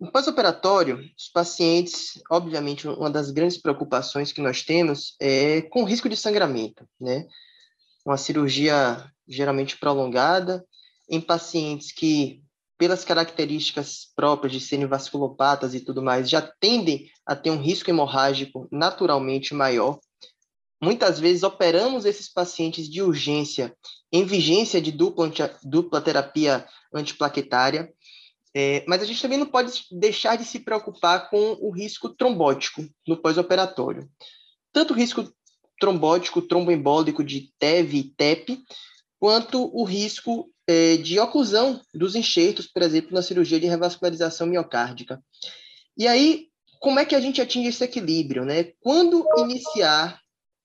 No 0.00 0.10
pós-operatório, 0.10 0.98
os 1.16 1.28
pacientes, 1.28 2.20
obviamente, 2.30 2.88
uma 2.88 3.10
das 3.10 3.30
grandes 3.30 3.58
preocupações 3.58 4.32
que 4.32 4.40
nós 4.40 4.62
temos 4.62 5.16
é 5.20 5.62
com 5.62 5.82
o 5.82 5.84
risco 5.84 6.08
de 6.08 6.16
sangramento, 6.16 6.88
né? 7.00 7.26
Uma 8.04 8.16
cirurgia 8.16 9.10
geralmente 9.26 9.76
prolongada 9.78 10.64
em 11.08 11.20
pacientes 11.20 11.92
que, 11.92 12.42
pelas 12.76 13.04
características 13.04 14.08
próprias 14.14 14.52
de 14.52 14.60
serem 14.60 14.86
vasculopatas 14.86 15.74
e 15.74 15.80
tudo 15.80 16.02
mais, 16.02 16.28
já 16.28 16.42
tendem 16.42 17.10
a 17.24 17.34
ter 17.34 17.50
um 17.50 17.60
risco 17.60 17.88
hemorrágico 17.88 18.68
naturalmente 18.70 19.54
maior. 19.54 19.98
Muitas 20.82 21.18
vezes 21.18 21.42
operamos 21.42 22.04
esses 22.04 22.30
pacientes 22.30 22.90
de 22.90 23.00
urgência 23.00 23.74
em 24.12 24.24
vigência 24.24 24.80
de 24.80 24.92
dupla, 24.92 25.32
dupla 25.62 26.00
terapia 26.00 26.66
antiplaquetária, 26.92 27.92
é, 28.54 28.84
mas 28.86 29.02
a 29.02 29.04
gente 29.04 29.20
também 29.20 29.38
não 29.38 29.46
pode 29.46 29.72
deixar 29.90 30.36
de 30.36 30.44
se 30.44 30.60
preocupar 30.60 31.28
com 31.28 31.56
o 31.60 31.72
risco 31.72 32.08
trombótico 32.08 32.86
no 33.06 33.16
pós-operatório. 33.16 34.08
Tanto 34.72 34.92
o 34.92 34.96
risco 34.96 35.24
trombótico, 35.78 36.42
tromboembólico 36.42 37.22
de 37.24 37.52
TEV 37.58 37.94
e 37.94 38.04
TEP, 38.04 38.62
quanto 39.18 39.70
o 39.74 39.84
risco 39.84 40.50
é, 40.66 40.96
de 40.96 41.18
oclusão 41.18 41.80
dos 41.92 42.14
enxertos, 42.14 42.66
por 42.66 42.82
exemplo, 42.82 43.12
na 43.12 43.22
cirurgia 43.22 43.60
de 43.60 43.66
revascularização 43.66 44.46
miocárdica. 44.46 45.22
E 45.96 46.06
aí, 46.06 46.48
como 46.80 46.98
é 46.98 47.04
que 47.04 47.14
a 47.14 47.20
gente 47.20 47.40
atinge 47.40 47.68
esse 47.68 47.84
equilíbrio? 47.84 48.44
Né? 48.44 48.72
Quando 48.80 49.26
iniciar 49.38 50.20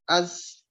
as, 0.08 0.64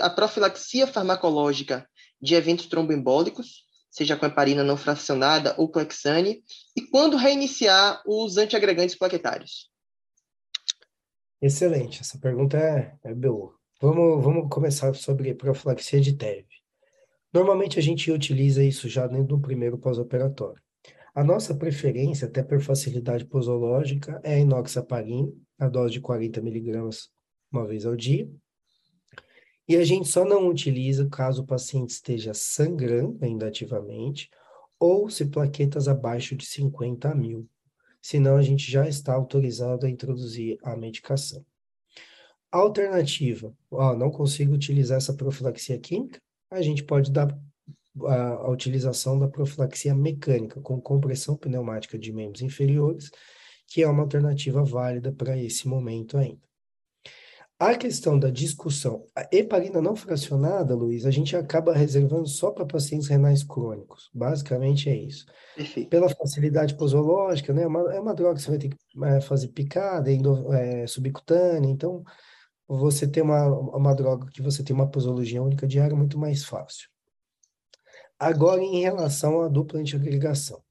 a 0.00 0.10
profilaxia 0.10 0.86
farmacológica 0.86 1.88
de 2.20 2.34
eventos 2.34 2.66
tromboembólicos, 2.66 3.64
seja 3.90 4.16
com 4.16 4.26
heparina 4.26 4.62
não 4.62 4.76
fracionada 4.76 5.54
ou 5.58 5.68
clexane, 5.68 6.42
e 6.76 6.82
quando 6.82 7.16
reiniciar 7.16 8.02
os 8.06 8.36
antiagregantes 8.36 8.96
plaquetários? 8.96 9.70
Excelente, 11.40 12.00
essa 12.00 12.18
pergunta 12.18 12.56
é, 12.56 12.96
é 13.04 13.14
boa. 13.14 13.57
Vamos, 13.80 14.24
vamos 14.24 14.48
começar 14.50 14.92
sobre 14.96 15.32
profilaxia 15.34 16.00
de 16.00 16.12
TEV. 16.12 16.44
Normalmente 17.32 17.78
a 17.78 17.82
gente 17.82 18.10
utiliza 18.10 18.64
isso 18.64 18.88
já 18.88 19.06
dentro 19.06 19.36
do 19.36 19.40
primeiro 19.40 19.78
pós-operatório. 19.78 20.60
A 21.14 21.22
nossa 21.22 21.54
preferência, 21.54 22.26
até 22.26 22.42
por 22.42 22.60
facilidade 22.60 23.24
posológica, 23.24 24.20
é 24.24 24.34
a 24.34 25.64
a 25.64 25.68
dose 25.68 25.92
de 25.92 26.00
40 26.00 26.40
miligramas 26.40 27.08
uma 27.52 27.64
vez 27.64 27.86
ao 27.86 27.94
dia, 27.94 28.28
e 29.68 29.76
a 29.76 29.84
gente 29.84 30.08
só 30.08 30.24
não 30.24 30.48
utiliza 30.48 31.08
caso 31.08 31.42
o 31.42 31.46
paciente 31.46 31.90
esteja 31.90 32.34
sangrando 32.34 33.16
ainda 33.24 33.46
ativamente 33.46 34.28
ou 34.76 35.08
se 35.08 35.26
plaquetas 35.26 35.86
abaixo 35.86 36.34
de 36.34 36.46
50 36.46 37.14
mil. 37.14 37.48
Senão, 38.02 38.36
a 38.36 38.42
gente 38.42 38.68
já 38.68 38.88
está 38.88 39.14
autorizado 39.14 39.86
a 39.86 39.90
introduzir 39.90 40.58
a 40.64 40.76
medicação. 40.76 41.46
Alternativa, 42.50 43.52
ó, 43.70 43.94
não 43.94 44.10
consigo 44.10 44.54
utilizar 44.54 44.96
essa 44.98 45.12
profilaxia 45.12 45.78
química, 45.78 46.18
a 46.50 46.62
gente 46.62 46.82
pode 46.82 47.10
dar 47.12 47.36
a, 48.06 48.28
a 48.32 48.50
utilização 48.50 49.18
da 49.18 49.28
profilaxia 49.28 49.94
mecânica 49.94 50.60
com 50.60 50.80
compressão 50.80 51.36
pneumática 51.36 51.98
de 51.98 52.12
membros 52.12 52.42
inferiores, 52.42 53.10
que 53.66 53.82
é 53.82 53.88
uma 53.88 54.02
alternativa 54.02 54.64
válida 54.64 55.12
para 55.12 55.36
esse 55.36 55.68
momento 55.68 56.16
ainda. 56.16 56.40
A 57.60 57.74
questão 57.74 58.16
da 58.16 58.30
discussão, 58.30 59.04
a 59.16 59.28
heparina 59.32 59.82
não 59.82 59.96
fracionada, 59.96 60.76
Luiz, 60.76 61.04
a 61.04 61.10
gente 61.10 61.34
acaba 61.34 61.74
reservando 61.74 62.28
só 62.28 62.52
para 62.52 62.64
pacientes 62.64 63.08
renais 63.08 63.42
crônicos. 63.42 64.08
Basicamente 64.14 64.88
é 64.88 64.94
isso. 64.94 65.26
Perfeito. 65.56 65.88
Pela 65.88 66.08
facilidade 66.08 66.76
posológica, 66.76 67.52
né? 67.52 67.64
É 67.64 67.66
uma, 67.66 67.92
é 67.92 67.98
uma 67.98 68.14
droga 68.14 68.36
que 68.36 68.42
você 68.42 68.50
vai 68.50 68.58
ter 68.58 68.68
que 68.68 68.76
é, 69.04 69.20
fazer 69.20 69.48
picada, 69.48 70.08
é, 70.54 70.86
subcutânea, 70.86 71.68
então 71.68 72.04
você 72.76 73.08
tem 73.08 73.22
uma, 73.22 73.46
uma 73.48 73.94
droga 73.94 74.28
que 74.30 74.42
você 74.42 74.62
tem 74.62 74.76
uma 74.76 74.90
posologia 74.90 75.42
única 75.42 75.66
diária 75.66 75.96
muito 75.96 76.18
mais 76.18 76.44
fácil. 76.44 76.88
Agora, 78.18 78.60
em 78.60 78.80
relação 78.80 79.40
à 79.40 79.48
dupla 79.48 79.80
antiagregação. 79.80 80.62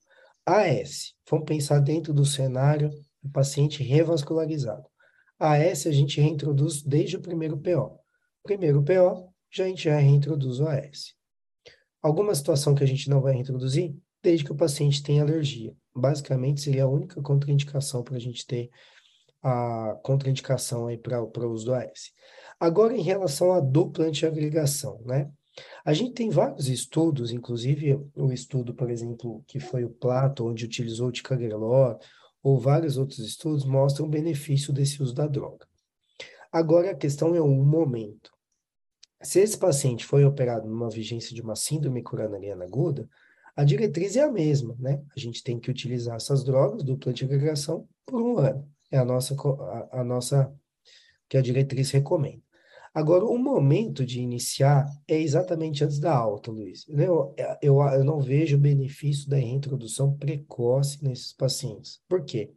AS, 0.46 1.14
vamos 1.30 1.46
pensar 1.46 1.80
dentro 1.80 2.14
do 2.14 2.26
cenário 2.26 2.90
do 3.22 3.30
paciente 3.32 3.84
revascularizado. 3.84 4.86
A 5.40 5.58
S 5.58 5.88
a 5.88 5.92
gente 5.92 6.22
reintroduz 6.22 6.82
desde 6.82 7.18
o 7.18 7.22
primeiro 7.22 7.58
PO. 7.58 8.00
Primeiro 8.44 8.84
PO, 8.84 9.34
já 9.52 9.66
a 9.66 9.68
gente 9.68 9.84
já 9.84 9.98
reintroduz 9.98 10.60
o 10.60 10.68
AS. 10.68 11.16
Alguma 12.02 12.34
situação 12.34 12.76
que 12.76 12.84
a 12.84 12.88
gente 12.88 13.10
não 13.10 13.22
vai 13.22 13.34
reintroduzir? 13.34 13.96
Desde 14.24 14.46
que 14.46 14.52
o 14.52 14.56
paciente 14.56 15.04
tenha 15.04 15.24
alergia. 15.24 15.76
basicamente 15.96 16.62
seria 16.62 16.84
a 16.84 16.90
única 16.90 17.22
contraindicação 17.22 18.04
para 18.04 18.16
a 18.16 18.20
gente 18.20 18.46
ter 18.46 18.70
a 19.48 19.96
contraindicação 20.04 20.88
aí 20.88 20.98
para 20.98 21.24
o 21.24 21.52
uso 21.52 21.68
do 21.68 21.74
AS. 21.74 22.12
Agora, 22.60 22.96
em 22.96 23.02
relação 23.02 23.54
à 23.54 23.62
dupla 23.62 24.06
antiagregação, 24.06 25.02
né? 25.06 25.32
A 25.86 25.94
gente 25.94 26.14
tem 26.14 26.30
vários 26.30 26.68
estudos, 26.68 27.32
inclusive 27.32 28.00
o 28.16 28.32
estudo, 28.32 28.74
por 28.74 28.92
exemplo, 28.92 29.44
que 29.48 29.60
foi 29.60 29.86
o 29.86 29.90
Plato, 29.90 30.46
onde 30.46 30.66
utilizou 30.66 31.08
o 31.08 31.12
ticagrelor, 31.12 31.98
ou 32.44 32.60
vários 32.60 32.98
outros 32.98 33.20
estudos, 33.20 33.66
mostram 33.66 34.06
o 34.06 34.10
benefício 34.10 34.74
desse 34.74 35.02
uso 35.02 35.16
da 35.16 35.26
droga. 35.26 35.66
Agora, 36.52 36.92
a 36.92 36.96
questão 36.96 37.34
é 37.34 37.42
o 37.42 37.48
momento. 37.48 38.32
Se 39.22 39.40
esse 39.40 39.58
paciente 39.58 40.06
foi 40.06 40.26
operado 40.26 40.68
numa 40.68 40.90
vigência 40.90 41.34
de 41.34 41.42
uma 41.42 41.56
síndrome 41.56 42.04
coronariana 42.04 42.66
aguda, 42.66 43.10
a 43.56 43.64
diretriz 43.64 44.16
é 44.16 44.22
a 44.22 44.32
mesma, 44.32 44.76
né? 44.78 45.02
A 45.16 45.20
gente 45.20 45.42
tem 45.42 45.60
que 45.60 45.72
utilizar 45.72 46.18
essas 46.18 46.44
drogas, 46.44 46.84
dupla 46.84 47.12
antiagregação, 47.12 47.88
por 48.06 48.22
um 48.22 48.38
ano. 48.38 48.77
É 48.92 48.98
a 48.98 49.06
nossa, 49.06 49.36
a, 49.36 50.02
a 50.02 50.04
nossa, 50.04 50.54
que 51.28 51.38
a 51.38 51.42
diretriz 51.42 51.92
recomenda. 51.92 52.42
Agora, 52.94 53.26
o 53.26 53.38
momento 53.38 54.04
de 54.04 54.20
iniciar 54.20 54.88
é 55.08 55.22
exatamente 55.22 55.84
antes 55.84 56.00
da 56.00 56.16
alta, 56.16 56.50
Luiz. 56.50 56.84
Eu, 56.90 57.36
eu, 57.62 57.80
eu 57.80 58.04
não 58.04 58.20
vejo 58.20 58.58
benefício 58.58 59.30
da 59.30 59.38
reintrodução 59.38 60.18
precoce 60.18 61.04
nesses 61.04 61.32
pacientes. 61.32 62.02
Por 62.08 62.26
quê? 62.26 62.52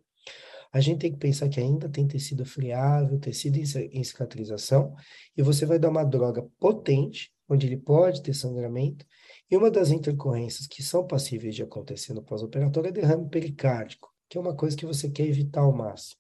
A 0.73 0.81
gente 0.81 1.01
tem 1.01 1.13
que 1.13 1.19
pensar 1.19 1.49
que 1.49 1.61
ainda 1.61 1.89
tem 1.89 2.07
tecido 2.07 2.47
friável, 2.47 3.19
tecido 3.19 3.59
em 3.59 4.05
cicatrização, 4.05 4.95
e 5.37 5.43
você 5.43 5.67
vai 5.67 5.79
dar 5.79 5.91
uma 5.91 6.05
droga 6.05 6.47
potente, 6.61 7.33
onde 7.49 7.67
ele 7.67 7.77
pode 7.77 8.23
ter 8.23 8.33
sangramento, 8.33 9.05
e 9.51 9.57
uma 9.57 9.71
das 9.71 9.91
intercorrências 9.91 10.69
que 10.69 10.83
são 10.83 11.05
passíveis 11.05 11.57
de 11.57 11.63
acontecer 11.65 12.15
no 12.15 12.23
pós-operatório 12.23 12.89
é 12.89 12.93
derrame 12.93 13.29
pericárdico, 13.29 14.09
que 14.29 14.39
é 14.39 14.41
uma 14.41 14.55
coisa 14.55 14.77
que 14.77 14.87
você 14.87 15.11
quer 15.11 15.27
evitar 15.27 15.63
ao 15.63 15.73
máximo. 15.73 16.20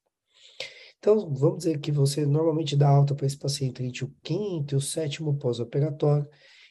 Então, 1.01 1.33
vamos 1.33 1.61
dizer 1.61 1.81
que 1.81 1.91
você 1.91 2.27
normalmente 2.27 2.77
dá 2.77 2.87
alta 2.87 3.15
para 3.15 3.27
esse 3.27 3.39
paciente 3.39 3.83
entre 3.83 4.05
o 4.05 4.15
quinto 4.23 4.75
e 4.75 4.77
o 4.77 4.81
sétimo 4.83 5.35
pós-operatório. 5.39 6.29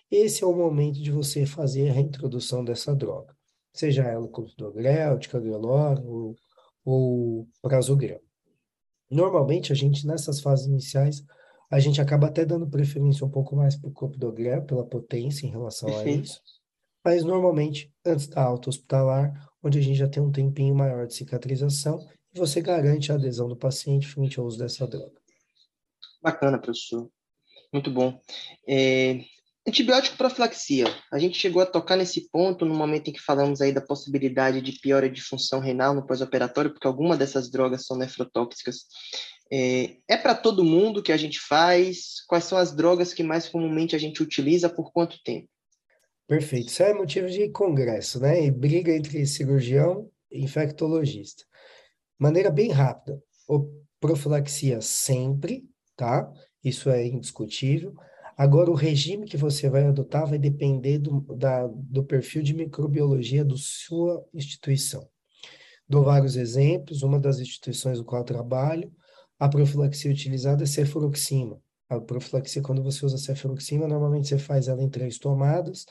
Esse 0.10 0.44
é 0.44 0.48
o 0.48 0.56
momento 0.56 1.02
de 1.02 1.12
você 1.12 1.48
fazer 1.48 1.89
a 1.89 1.94
reintrodução 1.94 2.63
dessa 2.63 2.96
droga, 2.96 3.36
seja 3.74 4.04
ela 4.04 4.28
clopidogrel, 4.28 5.18
ticagrelor 5.18 6.00
ou, 6.06 6.36
ou 6.86 7.48
prasugrel. 7.60 8.22
Normalmente, 9.10 9.72
a 9.72 9.76
gente, 9.76 10.06
nessas 10.06 10.39
fases 10.39 10.68
iniciais, 10.68 11.24
a 11.72 11.80
gente 11.80 12.00
acaba 12.00 12.28
até 12.28 12.46
dando 12.46 12.70
preferência 12.70 13.26
um 13.26 13.32
pouco 13.32 13.56
mais 13.56 13.76
para 13.76 13.89
o 13.89 13.94
clopidogrel, 13.94 14.63
pela 14.63 14.86
potência 14.86 15.48
em 15.48 15.50
relação 15.50 15.89
a 15.89 16.06
isso. 16.06 16.39
Mas, 17.04 17.24
normalmente, 17.24 17.92
antes 18.06 18.28
da 18.28 18.44
alta 18.44 18.70
hospitalar, 18.70 19.50
onde 19.63 19.80
a 19.80 19.82
gente 19.82 19.98
já 19.98 20.08
tem 20.08 20.22
um 20.22 20.32
tempinho 20.32 20.76
maior 20.76 21.08
de 21.08 21.15
cicatrização 21.15 22.00
e 22.34 22.39
você 22.39 22.62
garante 22.62 23.12
a 23.12 23.15
adesão 23.15 23.48
do 23.48 23.56
paciente 23.56 24.08
frente 24.08 24.39
ao 24.39 24.46
uso 24.46 24.58
dessa 24.58 24.86
droga. 24.88 25.20
Bacana, 26.22 26.60
professor. 26.60 27.10
Muito 27.72 27.89
bom. 27.89 28.20
É, 28.68 29.24
antibiótico 29.68 30.18
profilaxia. 30.18 30.86
A 31.12 31.20
gente 31.20 31.38
chegou 31.38 31.62
a 31.62 31.65
tocar 31.65 31.96
nesse 31.96 32.30
ponto 32.30 32.65
no 32.65 32.76
momento 32.76 33.10
em 33.10 33.13
que 33.13 33.22
falamos 33.22 33.62
aí 33.62 33.72
da 33.72 33.82
possibilidade 33.82 34.62
de 34.62 34.74
piora 34.74 35.10
de 35.10 35.22
função 35.22 35.60
renal 35.60 35.94
no 35.94 36.06
pós-operatório, 36.06 36.72
porque 36.72 36.88
alguma 36.88 37.15
dessas 37.15 37.50
drogas 37.50 37.86
são 37.86 37.98
nefrotóxicas. 37.98 38.86
É, 39.52 39.98
é 40.08 40.18
para 40.18 40.36
todo 40.36 40.63
mundo 40.63 41.02
que 41.02 41.12
a 41.12 41.18
gente 41.18 41.39
faz? 41.39 42.24
Quais 42.28 42.44
são 42.44 42.58
as 42.58 42.76
drogas 42.76 43.13
que 43.13 43.24
mais 43.24 43.48
comumente 43.48 43.96
a 43.96 44.00
gente 44.00 44.22
utiliza? 44.22 44.70
Por 44.70 44.92
quanto 44.92 45.22
tempo? 45.24 45.48
Perfeito. 46.28 46.68
Isso 46.68 46.84
é 46.84 46.94
motivo 46.94 47.28
de 47.28 47.50
congresso, 47.50 48.20
né? 48.20 48.46
E 48.46 48.52
briga 48.52 48.92
entre 48.92 49.26
cirurgião 49.26 50.12
e 50.32 50.44
infectologista 50.44 51.44
maneira 52.19 52.51
bem 52.51 52.69
rápida. 52.69 53.21
O 53.47 53.67
profilaxia 53.99 54.82
sempre, 54.82 55.67
tá? 55.95 56.32
Isso 56.63 56.89
é 56.89 57.08
indiscutível. 57.08 57.93
Agora, 58.38 58.69
o 58.69 58.75
regime 58.75 59.25
que 59.25 59.36
você 59.36 59.69
vai 59.69 59.86
adotar 59.86 60.27
vai 60.27 60.38
depender 60.38 60.99
do, 60.99 61.21
da, 61.36 61.67
do 61.67 62.03
perfil 62.03 62.41
de 62.41 62.53
microbiologia 62.53 63.43
da 63.43 63.55
sua 63.58 64.25
instituição. 64.34 65.08
Dou 65.88 66.03
vários 66.03 66.36
exemplos. 66.36 67.01
Uma 67.01 67.19
das 67.19 67.39
instituições 67.39 67.97
do 67.97 68.05
qual 68.05 68.23
trabalho, 68.23 68.91
a 69.38 69.49
profilaxia 69.49 70.12
utilizada 70.12 70.63
é 70.63 70.67
cefuroxima. 70.67 71.60
A 71.89 71.99
profilaxia, 71.99 72.62
quando 72.62 72.84
você 72.84 73.05
usa 73.05 73.17
cefuroxima, 73.17 73.88
normalmente 73.88 74.27
você 74.27 74.38
faz 74.38 74.67
ela 74.67 74.84
em 74.84 74.89
três 74.89 75.17
tomadas 75.17 75.86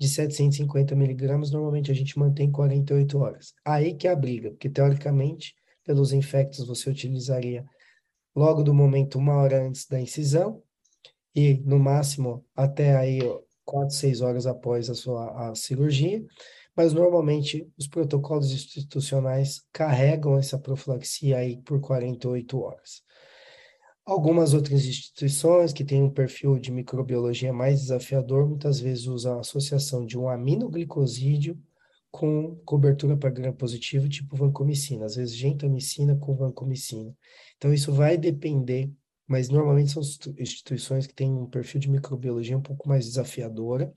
de 0.00 0.08
750 0.08 0.96
miligramas, 0.96 1.52
normalmente 1.52 1.90
a 1.90 1.94
gente 1.94 2.18
mantém 2.18 2.50
48 2.50 3.18
horas. 3.18 3.54
Aí 3.64 3.94
que 3.94 4.08
é 4.08 4.10
a 4.10 4.16
briga, 4.16 4.50
porque 4.50 4.68
teoricamente 4.68 5.54
pelos 5.84 6.12
infectos 6.12 6.66
você 6.66 6.90
utilizaria 6.90 7.64
logo 8.34 8.62
do 8.62 8.72
momento 8.72 9.18
uma 9.18 9.34
hora 9.36 9.66
antes 9.66 9.86
da 9.86 10.00
incisão 10.00 10.62
e 11.34 11.54
no 11.64 11.78
máximo 11.78 12.44
até 12.54 12.96
aí 12.96 13.20
quatro, 13.64 13.94
seis 13.94 14.20
horas 14.20 14.46
após 14.46 14.90
a 14.90 14.94
sua 14.94 15.50
a 15.50 15.54
cirurgia, 15.54 16.24
mas 16.76 16.92
normalmente 16.92 17.70
os 17.78 17.86
protocolos 17.86 18.52
institucionais 18.52 19.62
carregam 19.72 20.38
essa 20.38 20.58
profilaxia 20.58 21.38
aí 21.38 21.56
por 21.62 21.80
48 21.80 22.60
horas. 22.60 23.02
Algumas 24.04 24.52
outras 24.52 24.84
instituições 24.84 25.72
que 25.72 25.84
têm 25.84 26.02
um 26.02 26.10
perfil 26.10 26.58
de 26.58 26.72
microbiologia 26.72 27.52
mais 27.52 27.82
desafiador, 27.82 28.48
muitas 28.48 28.80
vezes 28.80 29.06
usam 29.06 29.36
a 29.36 29.40
associação 29.40 30.04
de 30.04 30.18
um 30.18 30.28
aminoglicosídeo 30.28 31.56
com 32.12 32.54
cobertura 32.66 33.16
para 33.16 33.30
gram 33.30 33.54
positivo, 33.54 34.06
tipo 34.06 34.36
vancomicina, 34.36 35.06
às 35.06 35.16
vezes 35.16 35.34
gentamicina 35.34 36.14
com 36.14 36.36
vancomicina. 36.36 37.16
Então, 37.56 37.72
isso 37.72 37.90
vai 37.90 38.18
depender, 38.18 38.92
mas 39.26 39.48
normalmente 39.48 39.90
são 39.90 40.02
instituições 40.38 41.06
que 41.06 41.14
têm 41.14 41.32
um 41.32 41.46
perfil 41.46 41.80
de 41.80 41.90
microbiologia 41.90 42.56
um 42.56 42.62
pouco 42.62 42.86
mais 42.86 43.06
desafiadora. 43.06 43.90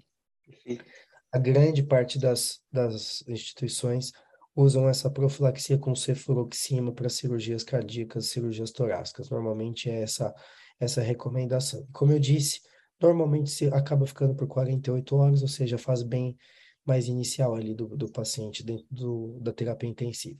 A 1.29 1.37
grande 1.37 1.83
parte 1.83 2.17
das, 2.17 2.61
das 2.71 3.21
instituições 3.27 4.13
usam 4.55 4.87
essa 4.87 5.09
profilaxia 5.09 5.77
com 5.77 5.93
cefuroxima 5.93 6.93
para 6.93 7.09
cirurgias 7.09 7.65
cardíacas, 7.65 8.29
cirurgias 8.29 8.71
torácicas. 8.71 9.29
Normalmente 9.29 9.89
é 9.89 10.01
essa, 10.01 10.33
essa 10.79 11.01
recomendação. 11.01 11.85
Como 11.91 12.13
eu 12.13 12.19
disse, 12.19 12.61
normalmente 13.01 13.49
se 13.49 13.65
acaba 13.67 14.07
ficando 14.07 14.33
por 14.33 14.47
48 14.47 15.15
horas, 15.17 15.41
ou 15.41 15.49
seja, 15.49 15.77
faz 15.77 16.01
bem 16.01 16.37
mais 16.85 17.07
inicial 17.07 17.55
ali 17.55 17.73
do, 17.73 17.87
do 17.87 18.11
paciente 18.11 18.63
dentro 18.63 18.85
do, 18.91 19.39
da 19.41 19.51
terapia 19.51 19.89
intensiva. 19.89 20.39